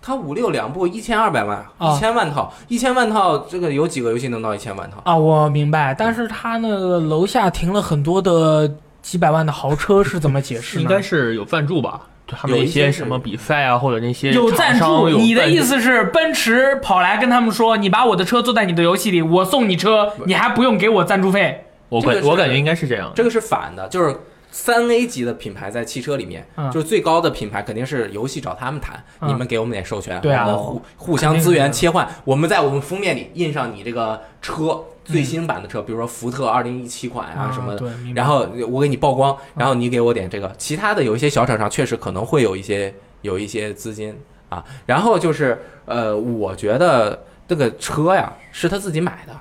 [0.00, 5.02] 他五六两部一千二百万，啊一千万套，一千万套，这个有几个游戏能到一千万套？
[5.04, 8.72] 啊，我明白，但是他那个楼下停了很多的
[9.02, 10.82] 几百万的豪车是怎么解释呢？
[10.84, 12.00] 应该是有赞助吧？
[12.28, 21.64] 就他们有一些什么比赛啊，或者那些有赞助，你的意思是奔驰跑来跟他们说，你把我的车坐在你的游戏里，我送你车，你还不用给我赞助费？
[21.88, 23.10] 我我感觉应该是这样。
[23.14, 24.14] 这个是反的，就是
[24.50, 34.78] 三 A 级的品牌在汽车里面，嗯就是最高的品牌肯定是游戏找他们谈，嗯你们给我们点授权，对啊我们互互相资源切换，我们在我们封面里印上你这个车
[35.10, 37.78] 最新版的车，比如说福特二零一七款啊什么的。
[37.78, 40.52] 对，然后我给你曝光，然后你给我点这个。
[40.58, 44.14] 其他的有一些小厂商确实可能会有一些有一些资金
[44.48, 44.64] 啊。
[44.86, 49.32] 然后就是呃，我觉得这个车呀是他自己买的，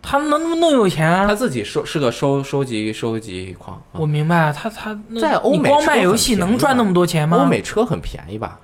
[0.00, 1.26] 他能不能有钱啊？
[1.26, 3.76] 他自己收是个收收集收集狂。
[3.76, 7.38] 啊我明白，他他在欧美光卖游戏能赚那么多钱吗？
[7.38, 8.58] 欧美车很便宜吧？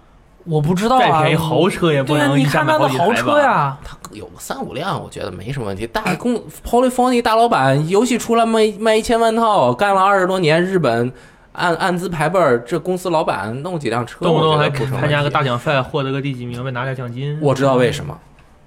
[0.44, 3.40] 我不知道啊，再便宜豪车也不对啊，能一下你看他的买好几台豪车？
[3.40, 5.86] 呀，他有个三五辆，我觉得没什么问题。
[5.86, 11.12] 大公 Polyphony 大老板，游戏出来卖卖一千万套，干了二十多年，日本
[11.52, 17.38] 按按资排辈儿，这公司老板弄几辆车，动不动还参加个大奖赛，获得个第几名，被拿点奖金。
[17.40, 18.18] 我知道为什么，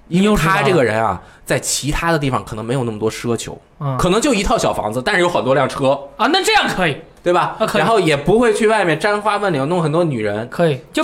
[0.08, 7.66] 因为他这个人啊，在其他的地方可能没有那么多奢求，嗯可能就一套小房子，但是有很多辆车，啊，那这样可以，对吧啊？
[7.66, 10.48] 可以然后也不会去外面沾花问柳，弄很多女人。
[10.48, 11.02] 可以，就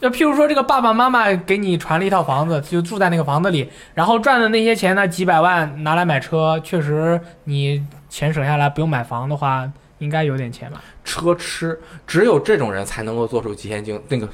[0.00, 10.80] 就譬如说，这个爸爸妈妈给你传了一套房子，就住在那个房子里，然后赚的那些钱呢，几百万拿来买车，确实你钱省下来不用买房的话，应该有点钱吧？
[11.04, 14.26] 车痴，只有这种人才能够做出极限竞那个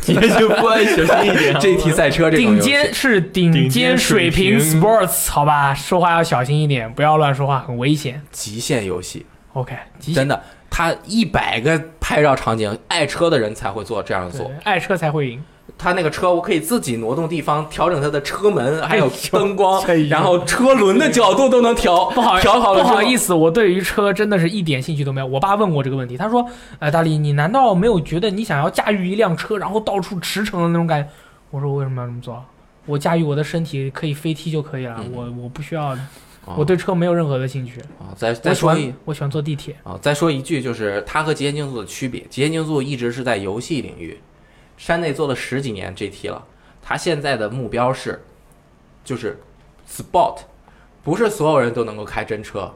[0.00, 1.58] 节就不爱小心一点啊。
[1.58, 8.22] GT 赛车这种顶尖是顶顶尖尖水平水平 sports，好吧，说话要小心一点，不要乱说话，很危险。
[8.30, 14.50] 极限游戏，OK，极限真的，他一百个拍照场景，爱车的人才会做这样做。
[14.64, 15.42] 爱车才会赢。
[15.78, 22.06] 他那个车，我可以自己挪动地方，调整它的车门，还有 灯光然后车轮的角度都能调。
[22.14, 25.26] 不好调好了，不好意思，我对于车真的是一点兴趣都没有。
[25.26, 26.46] 我爸问过这个问题，他说
[26.78, 31.08] ：“呃，大力，你难道没有觉得你想要驾驭一辆车，然后到处驰骋的那种感觉？”
[31.50, 32.42] 我说：“我为什么要这么做？
[32.86, 35.98] 我驾驭我的身体可以飞踢就可以了，嗯我我不需要，哦
[36.56, 37.80] 我对车没有任何的兴趣。
[37.98, 39.74] 啊，再再说一欢我喜欢坐地铁。
[39.82, 42.20] 啊，再说一句，就是它和极限竞速的区别。
[42.30, 44.18] 极限竞速一直是在游戏领域，
[44.76, 46.44] 山内做了十几年 GT 了，
[46.80, 48.22] 他现在的目标是，
[49.04, 49.38] 就是
[49.88, 50.38] Sport，
[51.02, 52.72] 不是所有人都能够开真车，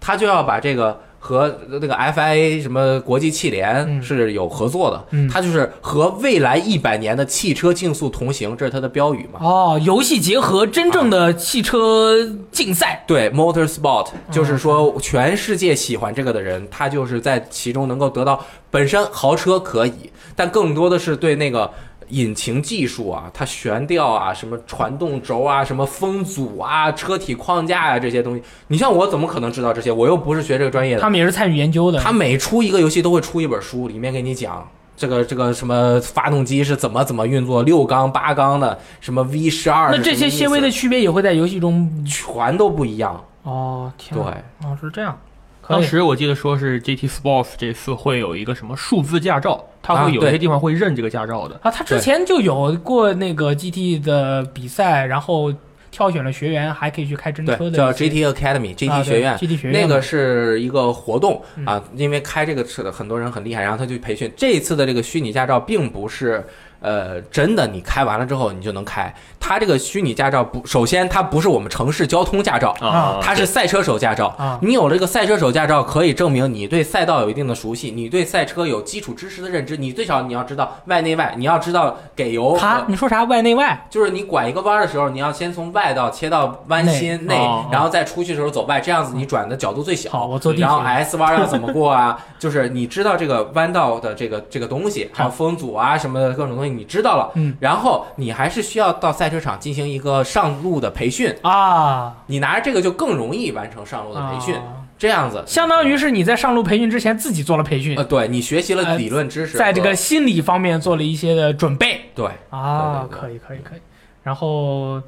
[0.00, 9.40] 他就要把这个和那个 FIA 什么国际汽联嗯是有合作的，嗯他就是和未来一百年的汽车竞速同行，这是它的标语嘛。
[9.42, 12.14] 哦，游戏结合真正的汽车
[12.52, 13.02] 竞赛。
[13.08, 21.68] 对，Motorsport 就是说，全世界喜欢这个的人，他就是在其中能够得到本身豪车可以，但更多的是对那个
[22.08, 28.42] 引擎技术啊，它悬吊啊，什么传动轴啊，什么风阻啊，车体框架啊这些东西。
[28.68, 29.90] 你像我怎么可能知道这些？
[29.90, 31.00] 我又不是学这个专业的。
[31.00, 31.98] 他们也是参与研究的。
[31.98, 34.66] 他每出一个游戏都会出一本书，里面给你讲。
[34.96, 41.86] 这个这个什么发动机是怎么怎么运作，六缸八缸的，什么 V 十二，那这些些微的区别也会在游戏中。
[42.06, 43.22] 全都不一样。
[43.42, 45.18] 哦，天对哪，，哦，是这样。
[45.66, 51.58] 可当时我记得说是 GT Sports 这次会有一个什么数字驾照，它啊对会有些地方会认这个驾照的。
[51.62, 55.52] 啊，他之前就有过那个 GT 的比赛，然后
[55.90, 59.36] 挑选了学员，还可以去开真车，的叫 GT Academy 啊 GT 对学院。
[59.36, 64.30] GT 学院那个是一个活动嗯啊，因为开这个车的很多人很厉害，然后他去培训。
[64.36, 66.44] 这一次的这个虚拟驾照并不是
[66.80, 69.12] 呃真的，你开完了之后你就能开。
[69.48, 74.26] 它这个虚拟驾照不，首先它不是我们城市交通驾照，啊它是赛车手驾照。
[74.36, 79.76] 啊你有这个赛车手驾照，可以证明你对赛道有一定的熟悉，你对赛车有基础知识的认知。
[79.76, 83.86] 你最少你要知道外内外，你要知道给油和他，你说啥外内外？
[83.88, 90.10] 就是你拐一个弯的时候，你要先从外道切到弯心内，哦然后再出去的时候走外，这样子你转的角度最小。
[90.10, 92.18] 好我坐地铁然后 S 弯要 怎么过啊？
[92.36, 97.30] 就是你知道这个弯道的这个这个东西，还有风阻啊什么的各种东西，你知道了。
[97.34, 104.54] 嗯然后你还是需要到赛车场进行一个上路的培训，啊，你拿着这个就更容易完成上路的培训。
[104.56, 104.82] 啊。
[104.98, 112.00] 这样子，相当于是你在上路培训之前自己做了培训呃，，对你学习了理论知识和，在这个心理方面做了一些的准备。
[112.14, 113.78] 对啊，可以可以可以。
[114.22, 115.02] 然后，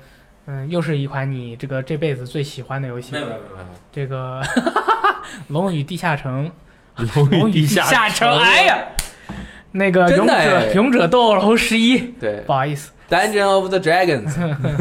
[0.44, 3.12] 嗯，又是一款你这个这辈子最喜欢的游戏。
[3.12, 4.42] 没，有没有没有，这个
[5.48, 6.50] 《龙与地下城》。
[7.14, 8.78] 龙龙与地下城，哎呀，
[9.72, 12.90] 那个勇者勇者斗恶龙十一，对不好意思。
[13.10, 14.34] ，Dungeon of the Dragons，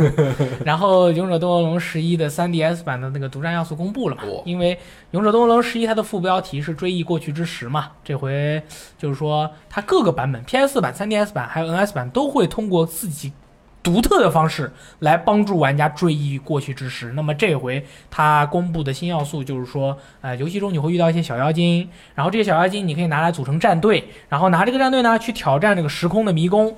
[0.65, 4.23] 然后《勇者斗恶龙十一》的 3DS 版的那个独占要素公布了嘛？
[4.27, 4.75] 哦因为
[5.11, 8.61] 《勇者斗恶龙十一》它的副标题是追忆过去之时嘛，这回
[8.97, 13.31] 就是说它各个版本 PS 版、3DS 版还有 NS 版都会通过自己
[13.83, 17.13] 独特的方式来帮助玩家追忆过去之时。
[17.13, 26.75] 那么这回它公布的新要素就是说，呃，游戏中你会遇到一些小妖精，然后这些小妖精你可以拿来组成战队，然后拿这个战队呢去挑战这个时空的迷宫。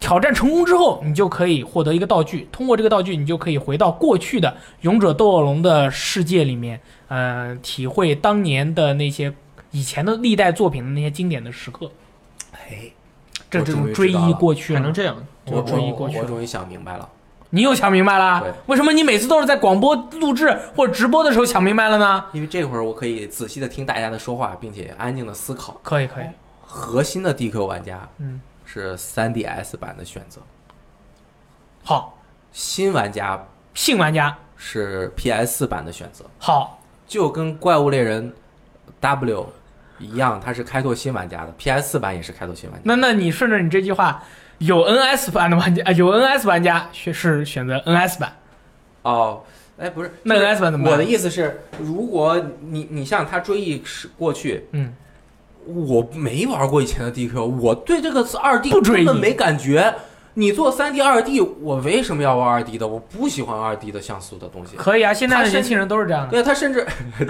[0.00, 2.48] 挑战成功之后，你就可以获得一个道具。
[2.50, 4.48] 通过这个道具，你就可以回到过去的
[4.80, 9.32] 《勇者斗恶龙》的世界里面，呃，体会当年的那些
[9.70, 11.88] 以前的历代作品的那些经典的时刻。
[12.52, 12.90] 哎，
[13.48, 15.24] 这种追忆过去了，还能这样？
[15.46, 17.08] 我终于过去终于想明白了。
[17.54, 18.42] 你又想明白了？
[18.64, 22.24] 为什么你每次都是在广播录制或者直播的时候想明白了呢？
[22.32, 25.78] 因为这会儿我可以仔细的听大家的说话，并且安静的思考。
[25.82, 26.24] 可以，可以，
[26.64, 30.40] 核心的 DQ 玩家嗯，是 3DS 版的选择，
[31.84, 32.18] 好，
[32.52, 38.32] 新玩家新玩家是 PS 版的选择，好，就跟怪物猎人
[38.98, 39.46] W
[39.98, 42.82] 一样，它是开拓新玩家的，PS 版也是开拓新玩家。
[42.84, 44.22] 那那你顺着你这句话，
[44.62, 48.32] 有 NS 版的玩家，啊有 NS 玩家选是选择 NS 版，
[49.02, 49.42] 哦，
[49.78, 50.92] 哎，不是，那就是 NS 版怎么办？
[50.92, 52.40] 我的意思是，如果
[52.70, 54.94] 你你像他追忆是过去，嗯
[55.64, 59.94] 我没玩过以前的 DQ，我对这个二 D 不根本没感觉。
[60.34, 62.88] 你做三 D、二 D，我为什么要玩二 D 的？
[62.88, 64.76] 我不喜欢二 D 的像素的东西。
[64.76, 66.30] 可以啊，现在的年轻人都是这样的。
[66.30, 66.84] 对他甚至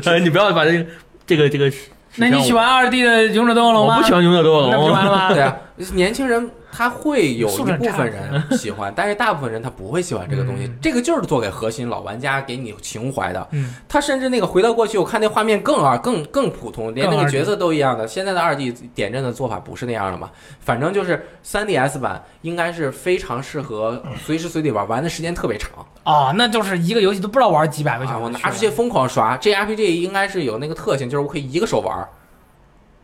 [0.05, 0.87] 呃， 你不要把这个
[1.27, 1.71] 这个这个。
[2.17, 3.97] 那你喜欢二 D 的勇者斗恶龙吗？
[3.97, 5.05] 我不喜欢勇者斗恶那不就完。
[5.05, 5.29] 了吗？
[5.35, 5.57] 对啊，
[5.95, 10.65] 年轻人他会有一部分人喜欢， 但是大部分人他不会喜欢这个东西。
[10.65, 13.47] 嗯这个就是做给核心老玩家给你情怀的。
[13.53, 18.09] 嗯，他甚至那个回到过去，我看那画面更二、更更普通，连那个角色都一样的。
[18.09, 20.31] 现在的二 D 点阵的做法不是那样的嘛？
[20.61, 25.71] 反正就是三 DS 版应该是非常适合随时随地玩，玩的时间特别长
[26.05, 28.17] 哦，那就是一个游戏都不知道玩几百个小啊！
[28.19, 28.23] 时。
[28.25, 29.37] 我拿出去疯狂刷。
[29.37, 32.09] 这 RPG 应该是有那个特性，就是我可以一个手玩。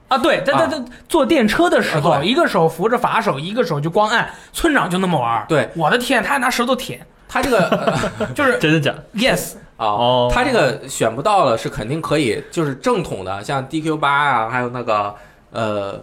[0.09, 5.45] 啊，对，他他他坐电车的时候，一个手扶着把手，一个手就光按，村长就那么玩儿。
[5.49, 5.69] 对。
[5.77, 6.99] 我的天，他还拿舌头舔，
[7.29, 7.95] 他这个
[8.35, 10.33] 就是真的假的？yes，啊，哦。
[10.33, 15.15] 他这个选不到了是肯定可以，就是正统的，像 DQ 八啊，还有那个
[15.53, 16.03] 呃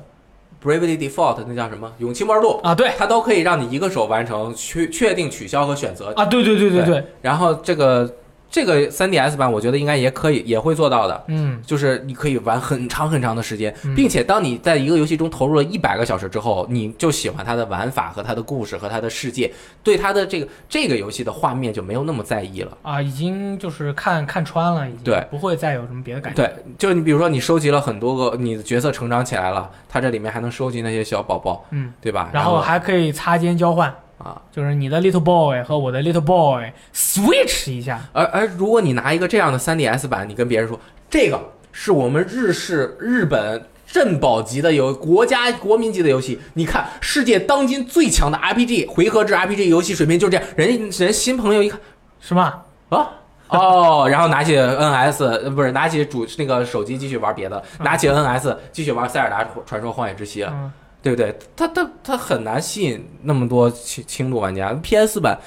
[0.63, 1.91] Bravely Default 那叫什么？
[1.97, 2.91] 勇气末日录，啊，对。
[2.97, 6.13] 它都可以让你一个手完成，确确定取消和选择。
[6.15, 6.83] 啊，对对对对。
[6.85, 8.07] 对，然后这个
[8.49, 11.23] 这个 3DS 版，我觉得应该也可以，也会做到的。
[11.27, 19.51] 嗯，就是你可以玩很长很长的时间，嗯并且当你在一个游戏中投入了一百个小时之后，你就喜欢它的玩法和它的故事和它的世界，
[19.83, 22.77] 对它的这个这个游戏的画面就没有那么在意了。
[22.81, 26.41] 啊，已经就是看看穿了，已经对不会再有什么别的感觉。
[26.41, 32.29] 对，就是你比如说你收集了很多个你的角色成长起来了，它这里面还能收集那些小宝宝，嗯，对吧？
[32.31, 41.39] 然后还可以擦肩交换，啊，就是你的 little boy 和我的 little boy switch 一下，而而如果你拿一个这样的 3DS 版，你跟别人说这个
[41.71, 51.79] 是我们日式日本镇宝级的游国家国民级的游戏，你看世界当今最强的 RPG 回合制 RPG 游戏水平就是这样，人人新朋友一看
[52.19, 52.61] 是吗？
[52.89, 53.09] 啊。
[53.47, 60.49] 哦，然后拿起 NS，呃，不是拿起主那个手机继续玩别的，拿起 NS 继续玩塞尔达传说荒野之息了。
[60.51, 60.73] 嗯，
[61.05, 61.37] 对不对？
[61.55, 64.73] 它它它很难吸引那么多轻轻度玩家。
[64.81, 65.39] PS 版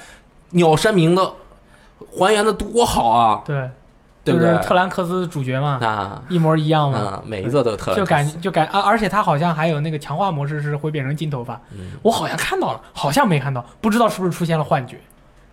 [0.51, 1.33] 鸟山明的
[2.17, 3.69] 还原的多好啊，对，
[4.23, 4.63] 对不对就是？
[4.65, 7.21] 特兰克斯主角嘛，啊，一模一样嘛。
[7.21, 14.95] 嗯，每一个都特就感就感啊，而且它好像还有那个强化模式是会变成金头发，嗯我好像看到了，好像没看到，不知道是不是出现了幻觉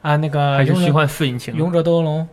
[0.03, 0.15] 啊？
[0.19, 1.53] 那个还是虚幻四引擎？
[1.57, 2.29] 勇者斗恶龙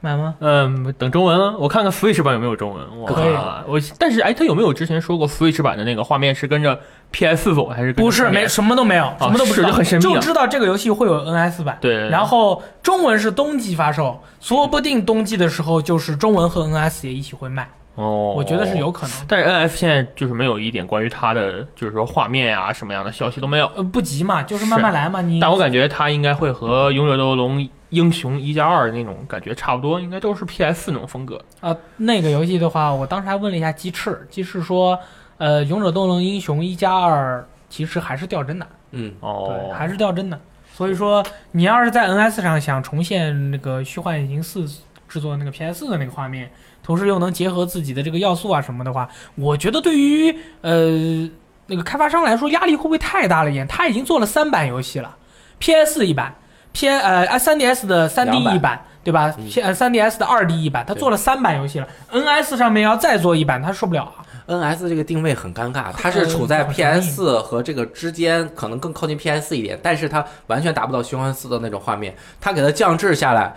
[0.00, 0.34] 买吗？
[0.40, 3.00] 嗯，等中文了，我看看 Switch 版有没有中文。
[3.00, 3.32] 我可以
[3.66, 6.78] 我但是哎，他有没有之前说过 Switch 版的那个画面是跟着
[7.14, 11.78] PS 走，还是不是，没什么都没有，什么都不知道，是就很神秘啊就知道这个游戏会有 NS 版。
[11.80, 19.16] 对，然后中文是冬季发售，说不定冬季的时候就是中文和 NS 也一起会卖，哦，我觉得是有可能。
[19.28, 23.70] 但是 N S 现在就是没有一点关于它的，就是说画面啊什么样的消息都没有。
[23.76, 25.20] 呃，不急嘛，就是慢慢来嘛。
[25.20, 31.40] 你但我感觉它应该会和《勇者斗龙英雄一加二》那种感觉差不多，应该都是 PS 那种风格。
[31.60, 34.98] 啊，那个游戏的话，我当时还问了一下鸡翅，鸡翅说，
[35.38, 40.38] 呃，《勇者斗恶龙英雄一加二》其实还是掉帧的，嗯，哦对，，还是掉帧的。
[40.72, 44.60] 所以说，你要是在 NS 上想重现那个《虚幻引擎四》
[45.08, 46.50] 制作那个 PS 的那个画面，
[46.82, 51.30] 同时又能结合自己的这个要素啊什么的话，我觉得对于呃
[51.66, 53.66] 那个开发商来说，压力会不会太大了一点？
[53.68, 55.16] 他已经做了三版游戏了
[55.60, 56.34] ，PS 一版
[56.72, 64.26] ，P 呃啊 3DS 的两 3D 一版，对吧嗯？P 呃 3DS 的 2D 一版，他做了三版游戏了，NS 上面要再做一版，他受不了啊。
[64.46, 72.14] NS 这个定位很尴尬，它是处在 PS 和这个之间，可能更靠近 PS 一点，但是它完全达不到循环四的那种画面。
[72.40, 73.54] 它给它降质下来，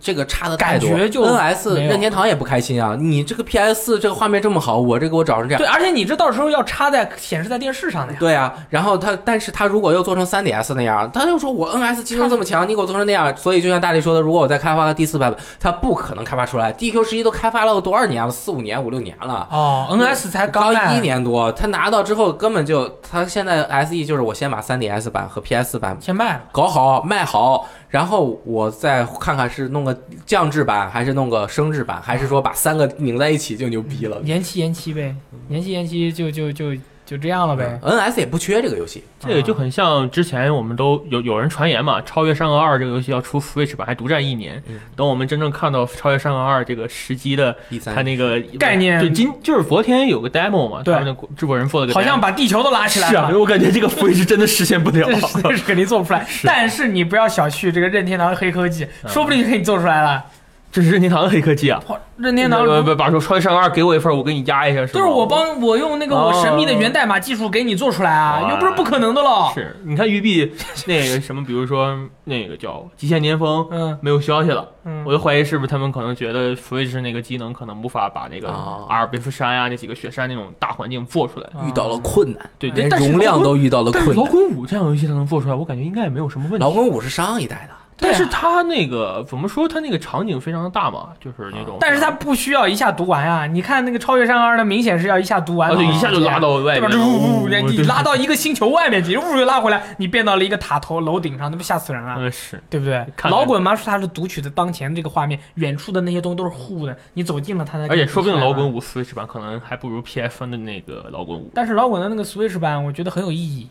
[0.00, 0.88] 这个差的太多。
[0.88, 2.96] 感觉就 NS 任天堂也不开心啊！
[2.98, 5.58] 你这个 PS 这个画面这么好，我这给我找成这样。
[5.58, 8.18] 对，而且你这到时候要插在显示在电视上的呀。
[8.20, 16.72] 对啊，然后它，但是它如果又做成 3DS 那样，他又说我 NS 机能这么强，你给我做成那样，所以就像大力说的，如果我再开发个第四版本，它不可能开发出来。
[16.72, 18.30] DQ 十一都开发了多少年了？
[18.30, 19.48] 四五年、五六年了。
[19.50, 26.42] 哦，NS 才刚一年多，他拿到之后根本就，他现在 SE 就是我先把 3DS 版和 PS 版先卖了。
[26.52, 34.20] 搞好卖好，然后我再看看是弄个降质版，还是弄个升质版，还是说把三个拧在一起就牛逼了。
[34.24, 35.14] 延期延期呗，
[35.48, 36.72] 延期延期就就就
[37.08, 37.80] 就这样了呗。
[37.82, 44.62] NS 也不缺这个游戏，这个就很像之前我们都有有人传言嘛，《超越山河二》这个游戏要出 Switch 版，还独占一年。
[44.68, 53.38] 嗯等我们真正看到《超越山河二》这个时机的它那个概念对，今就是昨天有个 demo 嘛，对他们的制作人做了个好像把地球都拉起来是啊，了。
[53.38, 55.14] 我感觉这个 Switch 真的实现不了 这。
[55.26, 60.24] 是这是肯定做不出来，但是你不要小觑这个任天堂黑科技，说不定可以做出来了。
[60.70, 61.82] 这是任天堂的黑科技啊！
[62.16, 64.90] 任天堂不不，把说超级山二给我一份，我给你压一下，是吗？
[64.94, 69.50] 都是我帮我用那个我神秘的源代码技术给你做出来啊，哦又不是不可能的了。
[69.54, 70.52] 是，你看育碧
[70.86, 81.48] 那个什么，比如说那个叫《极限巅峰》，嗯没有消息了，嗯我就怀疑是不是他们可能觉得 Switch 那个机能可能无法把那个哦阿尔卑斯山呀、那几个雪山那种大环境做出来。
[81.66, 84.26] 遇到了困难，对，连容量都遇到了但是困难。
[84.26, 86.64] 摇滚五这样游戏它能做出来，我感觉应该也没有什么问题。
[86.64, 89.68] 老滚五是上一代的，但是他那个怎么说？
[89.68, 93.46] 他那个场景非常的大嘛，就是那种，但是他不需要一下读完啊。
[93.46, 96.88] 你看那个《超越山二》的，明显是要一下读完啊，的，对，一下就拉到外对吧？
[96.88, 103.04] 面呜呜，嗯你拉到一个星球外面去，呜又拉回来，你变到了一个塔头楼顶上，那不吓死人了，嗯是，对不对？
[103.24, 107.88] 老滚嘛，是它是读取的当前这个画面，远处的那些东西都是糊的，你走近了他才。
[107.88, 108.68] 而且说不定老滚。
[108.68, 113.68] 五 Switch 版可能还不如 PS 的那个老滚五，但是老滚的那个 Switch 版，我觉得很有意义。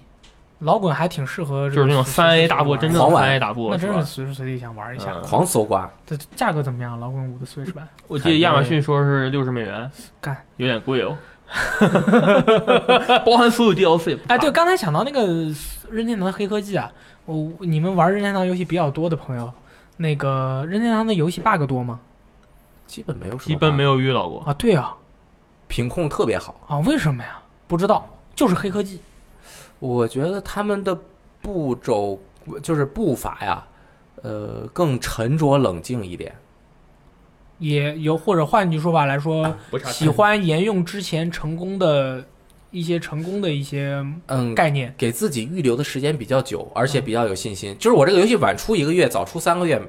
[0.59, 4.03] 老滚还挺适合，就是那种三 A 大作，真正的狂玩三 A 大作，那真是？
[4.03, 5.13] 随时随地想玩一下。
[5.13, 5.89] 嗯狂搜刮。
[6.05, 6.99] 这价格怎么样？
[6.99, 7.87] 老滚五的 Switch 版？
[8.07, 9.89] 我记得亚马逊说是六十美元，
[10.19, 11.15] 干有点贵哦，
[13.25, 15.21] 包含所有 DLC 哎，对，刚才想到那个
[15.91, 16.91] 任天堂的黑科技啊，
[17.25, 19.51] 我你们玩任天堂游戏比较多的朋友，
[19.97, 21.99] 那个任天堂的游戏 bug 多吗？
[22.87, 24.41] 基本没有，基本没有遇到过。
[24.45, 24.95] 啊，对啊，
[25.67, 26.55] 品控特别好。
[26.67, 27.37] 啊，为什么呀？
[27.67, 28.99] 不知道，就是黑科技。
[29.79, 30.97] 我觉得他们的
[31.41, 32.19] 步骤
[32.61, 33.67] 就是步伐呀，
[34.23, 36.35] 呃，更沉着冷静一点。
[37.59, 39.51] 也有，或者换句说法来说，
[39.85, 42.23] 喜欢沿用之前成功的
[42.69, 44.93] 一些成功的一些嗯，概念。
[44.97, 47.75] 给自己预留的时间比较久，而且比较有信心。
[47.79, 49.81] 就是我这个游戏晚出一个月，早出三个月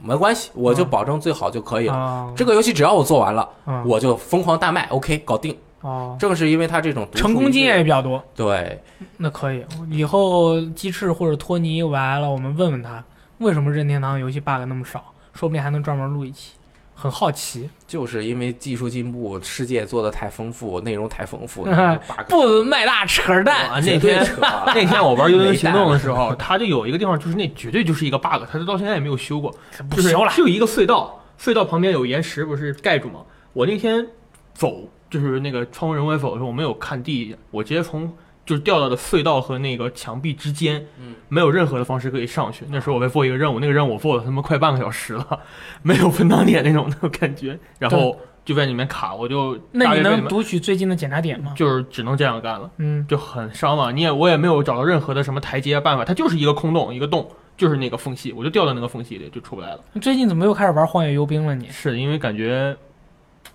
[0.00, 1.94] 没关系，我就嗯保证最好就可以了。
[1.94, 5.56] 啊，这个游戏只要我做完了，嗯我就疯狂大卖，OK，搞定。
[5.82, 8.80] 哦，正是因为他这种成功经验也比较多，对，
[9.16, 9.64] 那可以。
[9.90, 13.04] 以后鸡翅或者托尼来了，我们问问他
[13.38, 16.52] 为什么任天堂游戏 bug 那么少，说不定还能专门录一期。
[16.98, 23.68] 很好奇，就是因为技术进步，世界做的太丰富，内容太丰富，嗯 bug 不卖大扯淡。
[23.68, 33.20] 啊，那天扯那天我玩《幽灵行动》的时候，他就有一个地方，就是那绝对就是一个 bug，它到现在也没有修过，就是不修了，就一个隧道，隧道旁边有岩石，不是盖住吗？
[33.52, 34.06] 我那天
[34.54, 34.88] 走，
[35.20, 38.12] 就是那个窗户人为否的时候，我没有看地，我直接从
[38.44, 42.64] 就是掉到的隧道和那个墙壁之间，嗯，没有任何的方式可以上去。
[42.70, 45.40] 那时候我被做一个任务，那个任务我做了他妈快半个小时了，
[45.82, 51.52] 没有分档点那种那种感觉，然后就在里面卡，我就那你能读取最近的检查点吗？
[51.56, 52.70] 就是只能这样干了。
[52.76, 53.90] 嗯，就很伤了。
[53.90, 59.80] 你也我也没有找到任何的什么台阶办法，它就是一个空洞，一个洞，就是那个缝隙，我就掉到那个缝隙里就出不来了。
[59.92, 61.68] 你最近怎么又开始玩荒野幽兵了你？
[61.68, 62.76] 是因为感觉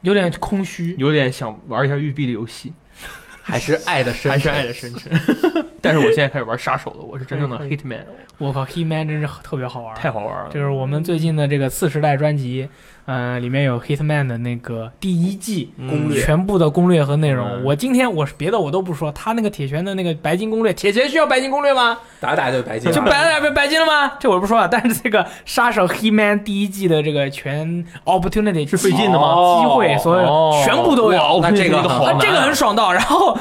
[0.02, 0.96] 有点空虚。
[0.98, 2.74] 有点想玩一下育碧的游戏，
[3.42, 5.12] 还是爱的深还是沉爱的深沉。
[5.82, 8.04] 但是我现在开始玩杀手了，我是真正的 Hitman，
[8.38, 9.96] 我靠，Hitman 真是特别好玩。
[9.96, 10.52] 太好玩了。
[10.52, 12.70] 就是我们最近的这个次时代专辑，
[13.12, 17.46] 呃，里面有 Hitman 的那个第一季攻略全部的攻略和内容。
[17.46, 21.98] 嗯我今天我是别的我都不说，他那个铁拳的那个白金攻略，铁拳需要白金攻略吗？
[22.22, 24.14] 打打就白金，就白了白白金了吗？
[24.18, 24.66] 这我不说了。
[24.66, 31.40] 但是这个杀手 Hitman 第一季的这个全 opportunity 是费劲的吗机会，所有哦全部都有。
[31.42, 33.38] 那这个好啊，啊这个很爽到，然后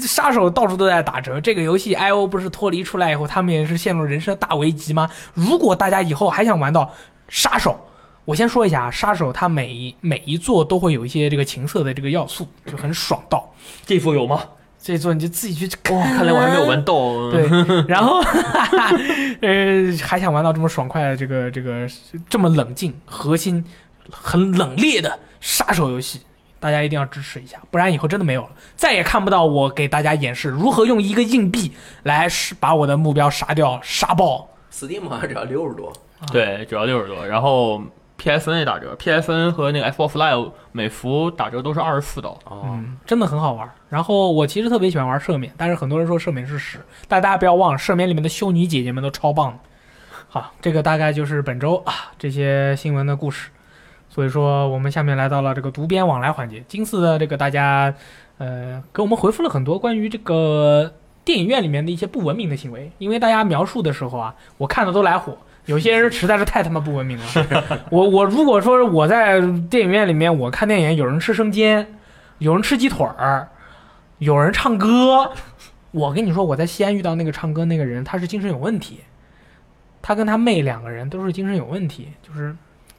[0.00, 1.40] 杀手到处都在打折。
[1.40, 5.08] 这个游戏 I O 不是脱离出来以后，他们也是陷入人生大危机吗？
[5.34, 6.90] 如果大家以后还想玩到
[7.28, 7.78] 杀手，
[8.26, 13.48] 我先说一下啊，杀手它每一每一座都会有一些这个情色的这个要素，就很爽到。
[13.86, 14.42] 这副有吗？
[14.78, 16.94] 这座你就自己去哇，看来我还没有玩到。
[16.94, 18.20] 嗯 对，然后
[19.42, 21.88] 呃还想玩到这么爽快的这个这个
[22.28, 23.64] 这么冷静、核心
[24.10, 26.20] 很冷冽的杀手游戏，
[26.60, 31.72] 大家一定要支持一下，不然以后真的没有了，再也看不到我给大家演示如何用一个硬币
[32.04, 34.48] 来是把我的目标杀掉、杀爆。
[34.72, 35.92] Steam 好像只要六十多，
[36.30, 37.82] 对，只要六十多，然后
[38.18, 42.30] PSN 也打折，PSN 和那个 Xbox Live 每服打折都是二十四刀。
[42.44, 43.70] 哦，嗯，真的很好玩。
[43.88, 49.58] 然后我其实特别喜欢玩赦免，但是很多人说赦免是屎，但大家不要忘了，赦免里面的修女姐姐们都超棒的。
[50.28, 53.50] 好，这个大概就是本周啊这些新闻的故事。
[54.08, 56.64] 所以说，我们下面来到了这个读编往来环节。
[56.66, 57.92] 今次的这个大家，
[58.38, 60.90] 呃，给我们回复了很多关于这个
[61.22, 65.36] 电影院里面的一些不文明的行为，因为大家描述的时候啊，我看的都来火。
[65.66, 67.84] 有些人实在是太他妈不文明了。
[67.90, 71.98] 我我如果说我在电影院里面我看电影，有人吃生煎，
[72.38, 73.48] 有人吃鸡腿儿，
[74.18, 75.32] 有人唱歌，
[75.90, 79.00] 我跟你说，我在西安遇到那个唱歌那个人，他是精神有问题，
[80.00, 82.54] 他跟他妹两个人都是精神有问题，就是，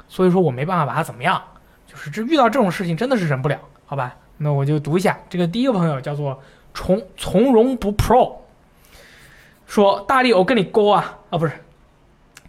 [0.08, 1.42] 所以说我没办法把他怎么样，
[1.88, 4.16] 就是这遇到这种事情真的是忍不了，好吧？
[4.40, 6.40] 那我就读一下这个第一个朋友叫做
[6.74, 8.36] 从从容不 pro，
[9.66, 11.54] 说大力我跟你勾啊啊不是，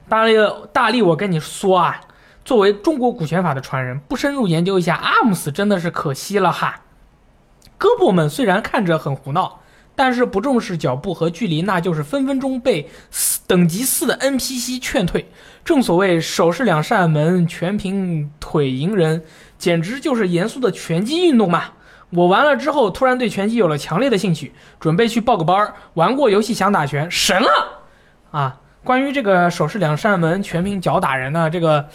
[0.09, 0.35] 大力
[0.73, 2.01] 大力我跟你说啊。
[2.45, 6.81] 作为中国股权法的传人，不深入研究一下阿姆斯真的是可惜了哈。
[7.79, 9.61] 胳膊们虽然看着很胡闹，
[9.95, 12.89] 但是不重视脚步和距离，那就是分分钟被
[13.47, 15.31] 等级四的 NPC 劝退。
[15.63, 19.23] 正所谓手是两扇门，全凭腿迎人，
[19.59, 21.65] 简直就是严肃的拳击运动嘛。
[22.09, 25.75] 我玩了之后，突然对拳击有了强烈的兴趣，准备去报个班儿。
[25.93, 27.83] 玩过游戏想打拳，神了
[28.31, 28.61] 啊！
[28.89, 31.87] 关于这个手势两扇门，全凭脚打人呢，这个，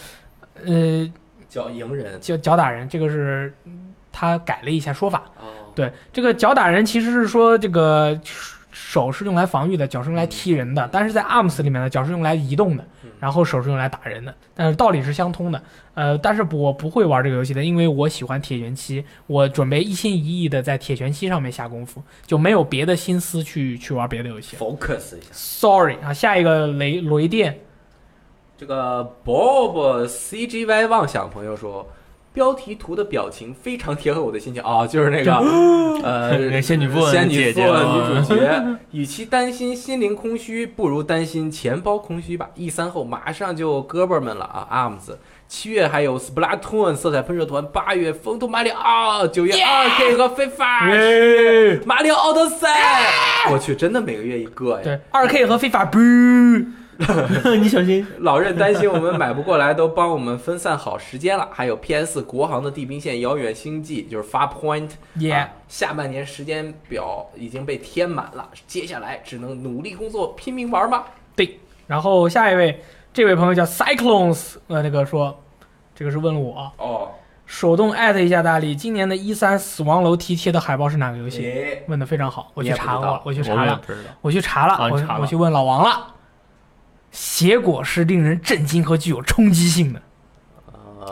[0.64, 1.11] 呃，
[1.49, 5.24] 脚赢人脚脚打人，这个是嗯他改了一下说法。
[5.40, 8.15] 哦，对，这个脚打人其实是说这个
[8.94, 10.88] 手是用来防御的，脚是用来踢人的。
[10.91, 14.32] 但是在 ARMS 里面呢，脚是用来移动的嗯，然后手是用来打人的。
[14.53, 15.60] 但是道理是相通的。
[15.95, 24.56] 呃，但是我不会玩这个游戏的，因为我喜欢铁拳七，我准备一心一意的在铁拳七上面下功夫，就没有别的心思去去玩别的游戏。
[24.57, 25.30] focus 一下。
[25.32, 27.60] Sorry 啊，下一个雷雷电，
[28.56, 31.88] 这个 Bob CGY 妄想朋友说，
[32.34, 35.31] 标题图的表情非常贴合我的心情啊、 就是那个
[36.03, 42.49] 呃 仙女部仙女姐姐部啊女主角， 与其担心心灵空虚，不如担心钱包空虚吧。
[42.55, 45.15] E 三后马上就哥们儿们了啊，ARMS。
[45.47, 50.88] 七月还有 Splatoon 色彩喷射团，八月风都马里奥，九月二 K 和非法，
[51.85, 53.11] 马里奥奥德赛。
[53.51, 54.81] 我去，真的每个月一个呀！
[54.84, 55.99] 对，二 K 和非法不，
[57.60, 58.06] 你小心。
[58.20, 61.49] 老任担心我们买不过来，都帮我们分散好时间了。
[61.52, 71.06] 还有 PS 国行的《地平线：遥远星际》，就是 Farpoint，耶、啊下半年时间表已经被填满了，接下来只能努力工作，拼命玩吧。
[71.36, 72.80] 对，然后下一位，
[73.11, 75.41] 这位朋友叫 Cyclones，呃，那个说，
[75.95, 77.10] 这个是问了我，哦，
[77.48, 81.52] 手动艾特一下大力，今年的一三死亡楼梯贴的海报是哪个游戏？
[81.88, 83.82] 问的非常好，我去查过了，我去查了。
[84.22, 86.12] 我去查了，我我去问老王了，
[87.14, 90.02] 结果是令人震惊和具有冲击性的。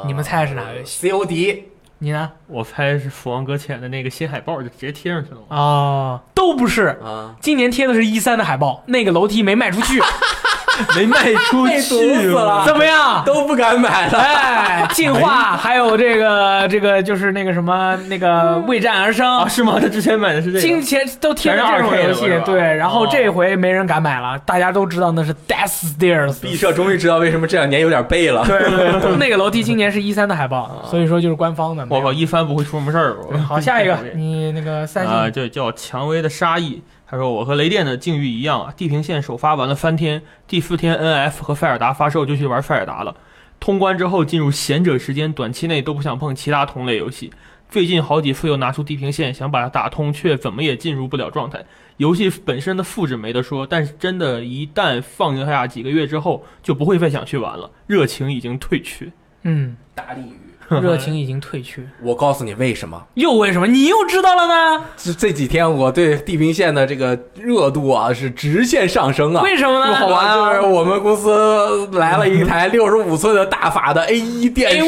[0.05, 1.63] 你们猜是哪个游戏？COD
[1.99, 2.31] 你呢？
[2.47, 5.57] 我猜是《死亡搁浅》的那个新海报，就直接贴上去了啊。
[5.57, 6.97] 哦，都不是。
[7.03, 9.99] 啊，今年贴的是一三的海报，那个楼梯没卖出去，
[10.95, 13.23] 没卖出去 死了怎么样？
[13.25, 14.19] 都不敢买了。
[14.19, 19.77] 哎，进化，还有这个这个就是那个什么那个为战而生啊？，是吗？
[19.79, 20.83] 他之前买的是这金个。
[20.83, 26.39] 钱都贴着这种游戏全是 2K 的是，吧对，然后哦这回没人敢买了，大家都知道那是 Death Stairs。
[26.41, 28.43] 毕设终于知道为什么这两年有点背了。
[28.45, 31.85] 对对对，那个楼梯今年是一三的海报，所以说就是官方的。
[31.89, 33.39] 我靠，一帆不会出什么事儿吧？
[33.47, 36.81] 好，下一个，你那个三啊，星这叫蔷薇的杀意。
[37.11, 43.13] 他说：“我和雷电的境遇一样啊，地平线首发玩了三天，第四天 NF 和塞尔达发售就去玩塞尔达了。
[43.59, 47.29] 通关之后进入闲者时间，短期内都不想碰其他同类游戏。
[47.67, 51.61] 最近好几次又拿出地平线想把它打通，却怎么也进入不了状态。
[51.97, 59.11] 游戏本身的复制没得说，但是真的，一旦放下几个月之后，就不会再想去玩了，热情已经退去。
[59.43, 60.50] 嗯，大力语，
[60.81, 63.01] 热情已经退去，我告诉你为什么。
[63.15, 63.67] 又为什么？
[63.67, 64.85] 你又知道了呢？
[64.95, 69.41] 这这几天我对地平线的这个热度啊是直线上升啊。
[69.43, 69.95] 为什么呢？
[69.95, 70.53] 好玩啊！
[70.55, 74.83] 就是我们公司来了一台六十五寸的大法的 A 一电视，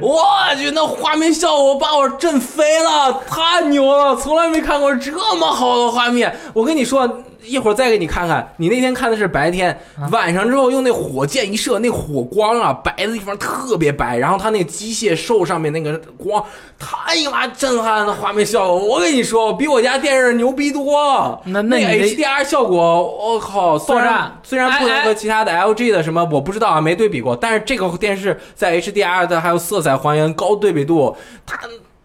[0.00, 0.14] 我
[0.56, 4.14] 去，那画面效果把我震飞了，太牛了！
[4.16, 6.36] 从来没看过这么好的画面。
[6.52, 8.52] 我跟你说，一会儿再给你看看。
[8.56, 9.78] 你那天看的是白天，
[10.10, 16.44] 晚上之后用那火箭一射，那火光啊，白的地方特别白，然后它那个机械兽上面那个光，
[16.78, 18.12] 太妈震撼的！
[18.12, 21.40] 画面效果，我跟你说，比我家电视牛逼多。
[21.44, 31.16] 那那 HDR 效果，我靠，虽然虽然不能和其他的 LG 的什么我不知道啊，没对比过，但是这个电视在 HDR 的还有色彩还原、高对比度，
[31.46, 31.56] 它、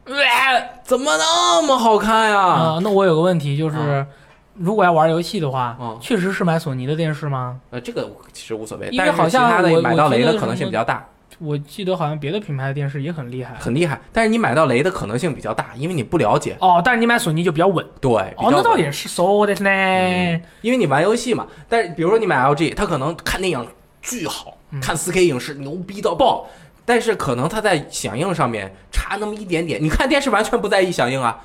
[0.06, 0.14] 呃
[0.84, 2.38] 怎么那么好看呀？
[2.38, 4.06] 啊，那我有个问题就是啊，
[4.55, 7.61] 如果要玩游戏的话嗯，确实是买索尼的电视吗？
[7.71, 11.07] 呃，这个其实无所谓，因为但是好像其他的我买到我记得雷的可能性什么比较大，
[11.39, 13.55] 我记得好像别的品牌的电视也很厉害。
[13.61, 14.01] 很厉害。
[14.13, 16.57] 但是你买到雷的可能性比较大，因为你不了解。
[16.61, 17.87] 哦，但是你买索尼就比较稳。
[18.01, 20.41] 对，比哦，那倒较稳也是そうですね。
[20.63, 21.47] 因为你玩游戏嘛。
[21.69, 23.65] 但是比如说你买 LG，它可能看电影
[24.03, 26.49] 巨好，嗯看 4K 影视牛逼到爆，
[26.85, 29.81] 但是可能它在响应上面差那么一点点。
[29.81, 31.39] 你看电视完全不在意响应啊，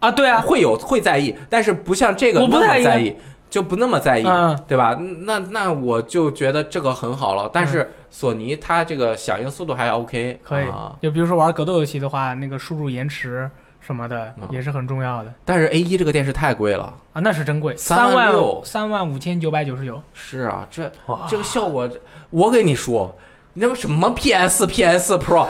[0.00, 3.16] 啊，对啊，会有会在意，但是不像这个不在意么在意，
[3.50, 4.96] 就不那么在意，嗯对吧？
[5.22, 7.50] 那那我就觉得这个很好了。
[7.52, 10.94] 但是索尼它这个响应速度还 OK，可以啊。
[11.02, 13.50] 就比如说玩格斗游戏的话，那个输入延迟
[13.80, 16.94] 什么的嗯也是很重要的但是 A 一这个电视太贵了。
[17.12, 20.00] 啊，那是真贵，三万六三万五千九百九十九。
[20.12, 20.90] 是啊，这
[21.28, 21.88] 这个效果，
[22.30, 23.16] 我给你说，
[23.54, 25.46] 你那个什么 PS PS Pro，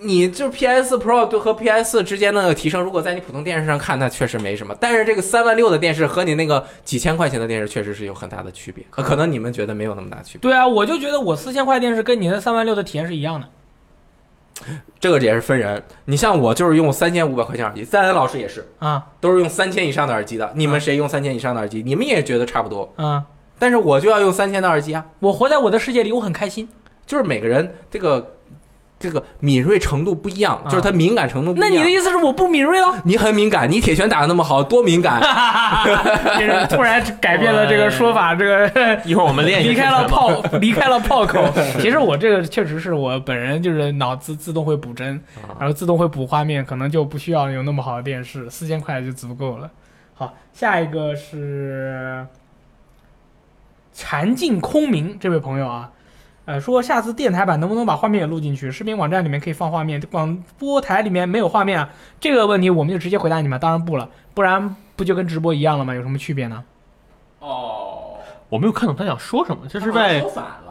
[0.00, 4.74] 你就 PS Pro 对和 PS 之间的提升，如果在你普通电视上看，那确实没什么。
[4.80, 8.84] 但是这个三万六的电视和你那个几千块钱的电视，确实是有很大的区别。
[8.94, 13.48] 呃可能你们觉得没有那么大区别，对啊，我就觉得我四千块电视跟你的三万六的体验是一样的。
[14.98, 15.82] 这个也是分人。
[16.06, 20.50] 你像我就是用三千五百块钱耳机，赞恩老师也是，啊都是用三千以上的耳机的。
[20.54, 21.82] 你们谁用三千以上的耳机？
[21.82, 23.22] 你们也觉得差不多，啊！
[23.58, 25.04] 但是我就要用三千的耳机啊。
[25.18, 26.68] 我活在我的世界里，我很开心。
[27.04, 28.35] 就是每个人这个
[29.06, 31.70] 这个敏锐程度不一样，啊就是他敏感程度不一样。
[31.70, 33.00] 那你的意思是我不敏锐了？
[33.04, 35.20] 你很敏感，你铁拳打的那么好，多敏感！
[36.38, 41.44] 就是突然改变了这个说法， 这个一会儿我们练一下离开了炮，离开了炮口。
[41.78, 45.20] 其实我这个确实是我本人就是脑子自动会补帧，
[45.58, 49.70] 然后自动会补画面，可能就不需要有那么好的电视，四千块就足够了。
[50.14, 52.26] 好，下一个是
[53.92, 55.90] 禅境空明这位朋友啊。
[56.46, 58.70] 呃，说下次电台版能不能把画面也录进去？
[58.70, 61.90] 视频网站里面可以放画面，广播台里面没有画面啊。
[62.20, 65.92] 这个问题我们就直接回答你们，当然不了，不然不就跟直播一样了吗？
[65.92, 66.62] 有什么区别呢？
[67.40, 68.14] 哦，
[68.48, 70.65] 我没有看懂他想说什么，这是在说反了。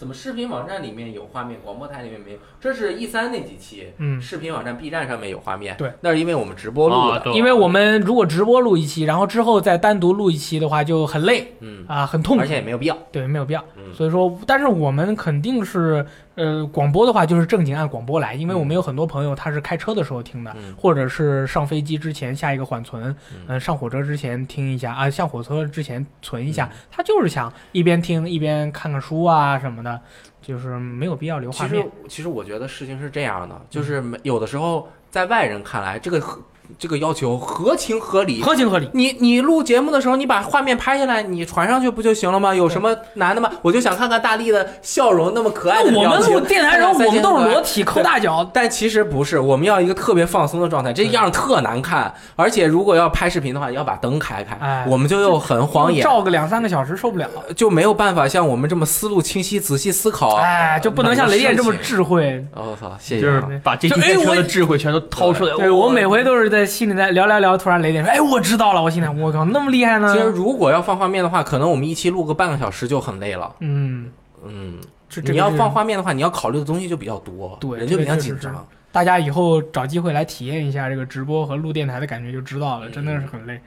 [0.00, 2.38] 怎么视频网站里面有画面，广播台里面没有？
[2.58, 13.62] 这是 E 三那几期，嗯视频网站 B 站上面有画面，对，那是因为我们直播录的，啊对因为我们如果直播录一期，然后之后再单独录一期的话，就很累嗯，啊，很痛苦而，且也没有必要，对，没有必要。
[13.76, 16.06] 嗯，所以说，但是我们肯定是，
[16.36, 20.74] 呃，广播的话就是正经按广播来，因为我们有很多朋友他是开车的时候听的，嗯。
[20.76, 26.76] 或者是上飞机之前下一个缓存，嗯嗯、上火车之前听一下啊，上火车之前存一下，嗯。
[26.90, 30.00] 他就是想一边听一边看看书啊什么的，
[30.40, 31.90] 就是没有必要留画其实。
[32.08, 36.40] 其实我觉得事情是这样的，就是有的时候在外人看来，这个合
[36.78, 38.42] 这个要求合情合理。
[38.42, 42.54] 合情合理，你你录节目的时候，你把画面拍下来，你传上去不就行了吗？
[42.54, 43.50] 有什么难的吗？
[43.62, 46.20] 我就想看看大力的笑容，那么可爱我们。
[46.20, 52.12] 录电台的时候，我们都是裸体抠大脚，但其实不是，我们要一个特别放松的状态，这样特难看。
[52.36, 57.28] 而且如果要拍视频的话，要把灯开开，哎我们就又很晃眼，照个两三个小时受不了。
[57.56, 60.36] 就没有办法像我们这么思路清晰、仔细思考。
[60.36, 62.44] 哎，就不能像雷电这么智慧。
[62.54, 63.48] 哦我操，谢谢就是啊。
[63.62, 65.56] 把这期就哎我电车的智慧全都掏出来。
[65.56, 74.10] 对我每回都是在心里在聊聊聊，突然雷电说：“哎，我知道了。”我心想：“我靠，那么厉害呢其实如果要放画面的话，可能我们一期录个半个小时就很累了。？”嗯，
[74.44, 74.78] 嗯，
[75.08, 78.66] 这这你要放画面的话，你要考虑的东西就比较多，对人就比较紧张。
[78.92, 83.60] 大家以后找机会来体验一下这个直播和录电台的感觉就知道了，真的是很累。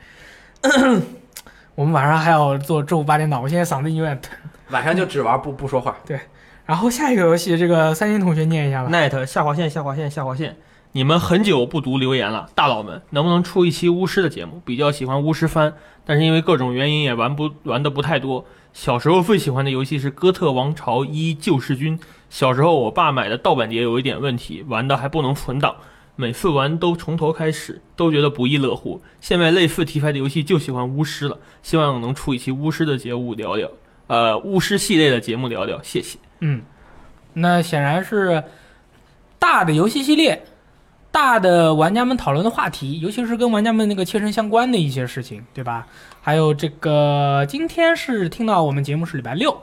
[1.76, 4.36] 我们晚上还要做周五八点档，我现在嗓子有点疼。
[4.70, 5.96] 晚上就只玩不不说话。
[6.06, 6.20] 对
[6.66, 8.90] 然后下一个游戏，这个三星同学念一下吧。
[8.90, 10.56] net 下划线下划线下划线，
[10.96, 14.62] 你们很久不读留言了，大佬们能不能出一期巫师的节目？
[14.64, 15.74] 比较喜欢巫师番，
[16.06, 18.46] 但是因为各种原因也玩不玩的不太多。
[18.74, 21.98] 小时候最喜欢的游戏是《哥特王朝一救世军》，
[22.30, 25.76] 小时候我爸买的盗版碟有一点问题，玩的还不能存档，
[26.16, 29.02] 每次玩都从头开始，都觉得不亦乐乎。
[29.20, 33.68] 现在类似题材的游戏就喜欢巫师了，希望能出一期巫师的节目聊聊，
[34.06, 36.20] 呃，巫师系列的节目聊聊，谢谢。
[36.42, 36.62] 嗯，
[37.34, 38.44] 那显然是
[39.40, 40.46] 大的游戏系列，
[41.14, 45.86] 大的玩家们讨论的话题，尤其是跟玩家们那个切身相关的一些事情，对吧？
[46.20, 49.56] 还有这个，今天是听到我们节目是礼拜六，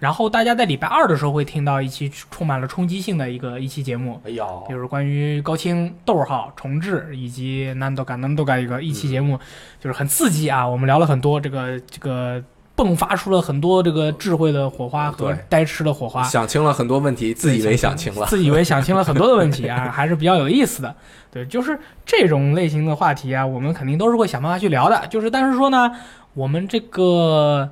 [0.00, 9.38] 然后大家在礼拜二的时候会听到一期充满了冲击性的一个一期节目，哎呀，就是关于高清逗号重置以及难度感难度感一个一期节目，
[9.78, 10.66] 就是很刺激啊！
[10.66, 12.42] 我们聊了很多这个这个。
[12.76, 18.26] 迸发出了很多这个智慧的火花和呆痴的火花，想清了很多问题，自以为想清了。
[18.26, 20.94] 自以为想清了很多的问题啊，还是比较有意思的。
[21.32, 25.06] 对，就是这种类型的话题啊，我们肯定都是会想办法去聊的。
[25.08, 25.90] 就是但是说呢，
[26.34, 27.70] 我们这个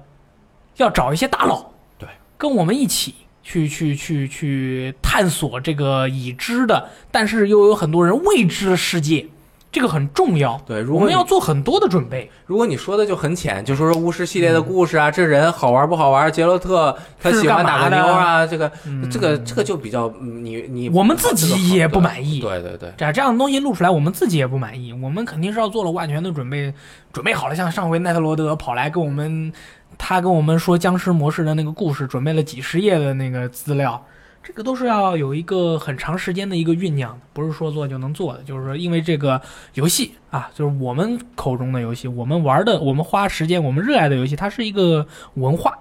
[0.76, 1.66] 要找一些大佬，
[1.98, 2.08] 对，
[2.38, 3.14] 跟我们一起。
[3.46, 9.26] 去去去去探索这个已知的，但是又有很多人未知的世界，
[9.74, 10.56] 这个很重要。
[10.64, 12.30] 对，如果我们要做很多的准备。
[12.46, 16.30] 如果你说的就很浅，就说说巫师系列的故事啊，这人好玩不好玩？
[16.30, 24.92] 杰洛特他喜欢打个妞啊，这个嗯这个这个就比较嗯你你我们自己也不满意对对对，这这样的东西录出来，我们自己也不满意。
[24.92, 26.72] 我们肯定是要做了万全的准备，
[27.12, 27.54] 准备好了。
[27.56, 29.52] 像上回奈特罗德跑来跟我们，
[29.98, 34.00] 他跟我们说僵尸模式的那个故事，准备了几十页的那个资料，
[34.44, 38.42] 这个都是要有一个很长时间的一个酝酿的，不是说做就能做的。
[38.42, 39.40] 就是说，因为这个
[39.72, 45.76] 游戏啊，就是我们口中的游戏，我们玩的，我们花时间，我们热爱的游戏，它是一个文化。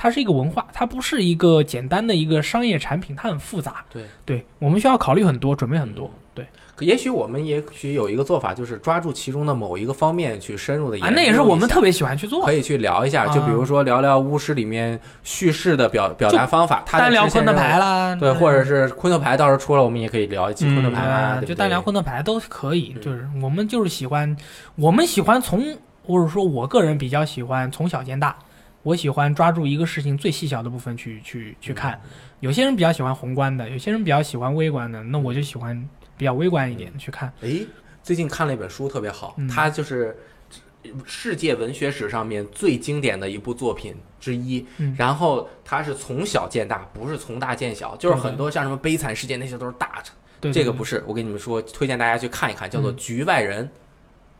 [0.00, 3.84] 它是一个文化，它不是一个简单的一个商业产品，它很复杂。
[3.92, 6.08] 对对，我们需要考虑很多，准备很多。
[6.78, 12.52] 对，也许我们也许有一个做法，就是抓住其中的某一个方面去深入的研究，啊那也是我们特别喜欢去做可。
[12.52, 22.92] 以去聊一下，就比如说聊聊巫师里面叙事的表表达方法，他单聊昆特牌，啦，对，或者是昆特牌到时候出了，我们也可以聊一期昆特牌就单聊昆特牌都可以。
[22.96, 24.36] 嗯就是我们就是喜欢，
[24.76, 25.62] 我们喜欢从，
[26.04, 28.36] 或者说我个人比较喜欢从小见大。
[28.84, 31.92] 我喜欢抓住一个事情最细小的部分去去去看。
[32.04, 32.10] 嗯
[32.40, 35.76] 有些人比较喜欢宏观的，有些人比较喜欢微观的，那我就喜欢
[36.18, 37.32] 比较微观一点的去看。
[37.40, 37.66] 诶，
[38.02, 40.14] 最近看了一本书特别好，嗯它就是
[41.04, 44.66] 世界文学史上面最经典的一部作品之一。
[44.76, 50.10] 嗯然后它是从小见大，不是从大见小，就是很多像什么悲惨世界那些都是大的。
[50.40, 53.68] 对，对这个不是，我跟你们说，推荐大家去看一看，叫做《嗯局外人》，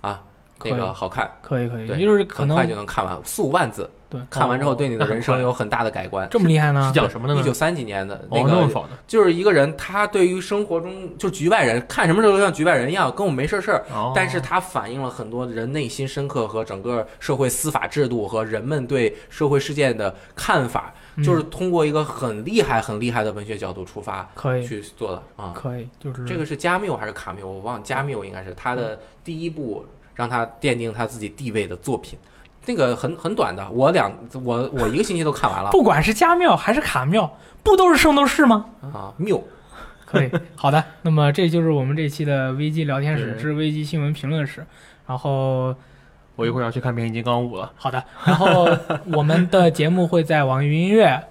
[0.09, 0.25] 啊，
[0.65, 6.27] 那个好看，可以可以，对就是可能很快就能看完，四五万字，对看完之后对你的人生有很大的改观。
[6.31, 6.93] 这么厉害呢是？
[6.93, 7.41] 讲什么的呢？
[7.41, 13.85] 一九三几年的哦，那个，就是一个人，他对于生活中就局外人，看什么时候都像局外人一样，跟我没事事儿。
[13.93, 25.53] 哦，但是他反映了很多人内心深刻和整个社会司法制度和人们对社会事件的看法，嗯就是通过一个很厉害、很厉害的文学角度出发可以去做的啊。
[25.55, 27.47] 可以，就是这个是加缪还是卡缪？
[27.47, 29.85] 我忘了，加缪应该是他的第一部
[30.19, 32.19] 让他奠定他自己地位的作品。
[32.67, 34.13] 那个很很短的，我两
[34.45, 37.31] 我我一个星期都看完了不管是加缪还是卡缪，
[37.63, 38.67] 不都是圣斗士吗？
[38.83, 39.15] 啊。
[39.17, 39.43] 缪，
[40.05, 44.67] 可以，好的，那么这就是我们这期的危机聊天室之危机新闻评论室。
[45.07, 45.75] 然后，
[46.37, 47.73] 我一会儿要去看《变形金刚五》了。
[47.77, 48.69] 好的，然后
[49.15, 51.25] 我们的节目会在网易云音乐，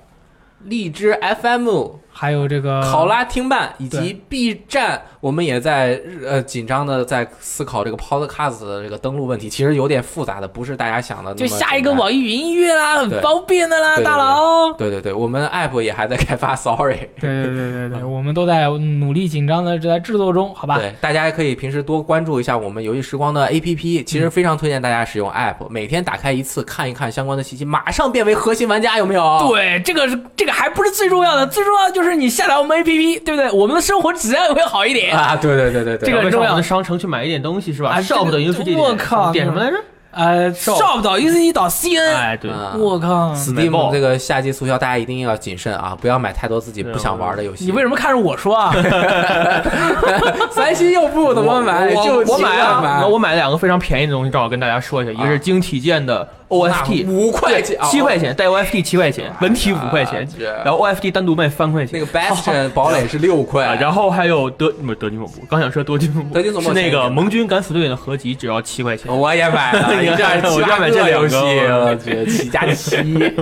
[0.64, 1.68] 荔枝 FM、
[2.18, 14.74] 还有这个考拉听办以及 B 站，我们也在呃紧张的在思考这个 Podcast 的这个登录问题，其实有点复杂的，不是大家想的那么就下一个网易云音乐啦，很对方便的啦，大佬。
[14.74, 17.10] 对对对，我们 App 也还在开发，Sorry。
[17.20, 20.80] 对对对对对，我们都在努力紧张的在制作中，好吧？
[20.80, 29.48] 对，大家也可以平时多关注一下我们游戏时光的 APP，其实非常推荐大家使用 App，每天打开一次看一看相关的信息，马上变为核心玩家，有没有？
[29.50, 33.52] 对，这个是这个还不是最重要的，最重要的就是你下载我们 APP，对不对？
[33.52, 35.16] 我们的生活质量也会好一点。
[35.16, 39.78] 啊，对对对对对，这个很重要我们的商城去买一点东西是吧啊？shop 等于是这我靠点什么来着？
[40.10, 47.66] 呃，shop 到 e c 到 CN，哎，对，啊我靠，Steam 这个夏季促销，大家一定要谨慎啊，不要买太多自己不想玩的游戏。
[47.66, 48.74] 你为什么看着我说啊？
[50.50, 60.28] 三星又不怎么买，我就我买了了，我买了两个非常便宜的东西，正好跟大家说一下，一个是晶体剑的 OFT，五块钱，七块钱，带 OFT 七块钱，文体五块钱
[60.64, 62.08] 然后 OFT 单独卖三块钱那个。
[62.18, 69.16] Bastion 堡垒是六啊，块，然后还有德不是德军总部，刚想说德军总部，德军总部是那个盟军敢死队的合集，只要七块钱。
[69.16, 72.96] 我也买了，你看这样我就买这两个游戏，我去七加七，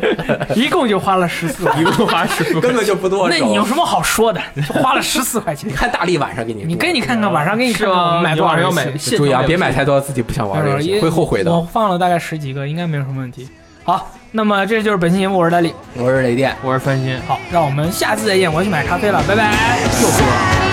[0.56, 3.38] 一共就花了十四，一共花十四根本就不剁手。
[3.38, 4.42] 那你有什么好说的？
[4.82, 9.16] 花了十四块钱 你，看大力晚上给你，你给你看看，晚上给你看看我们买多少要买戏。
[9.16, 11.52] 注意啊，别买太多自己不想玩的游戏，也会后悔的。
[11.54, 13.48] 我放了大概十几个，应该没有什么问题。
[13.84, 15.74] 好，那么这就是本期节目，我是大力。
[15.94, 16.56] 我是雷电。
[16.64, 17.20] 我是翻新。
[17.28, 19.52] 好，让我们下次再见，我要去买咖啡了，拜拜。
[20.02, 20.65] 又喝。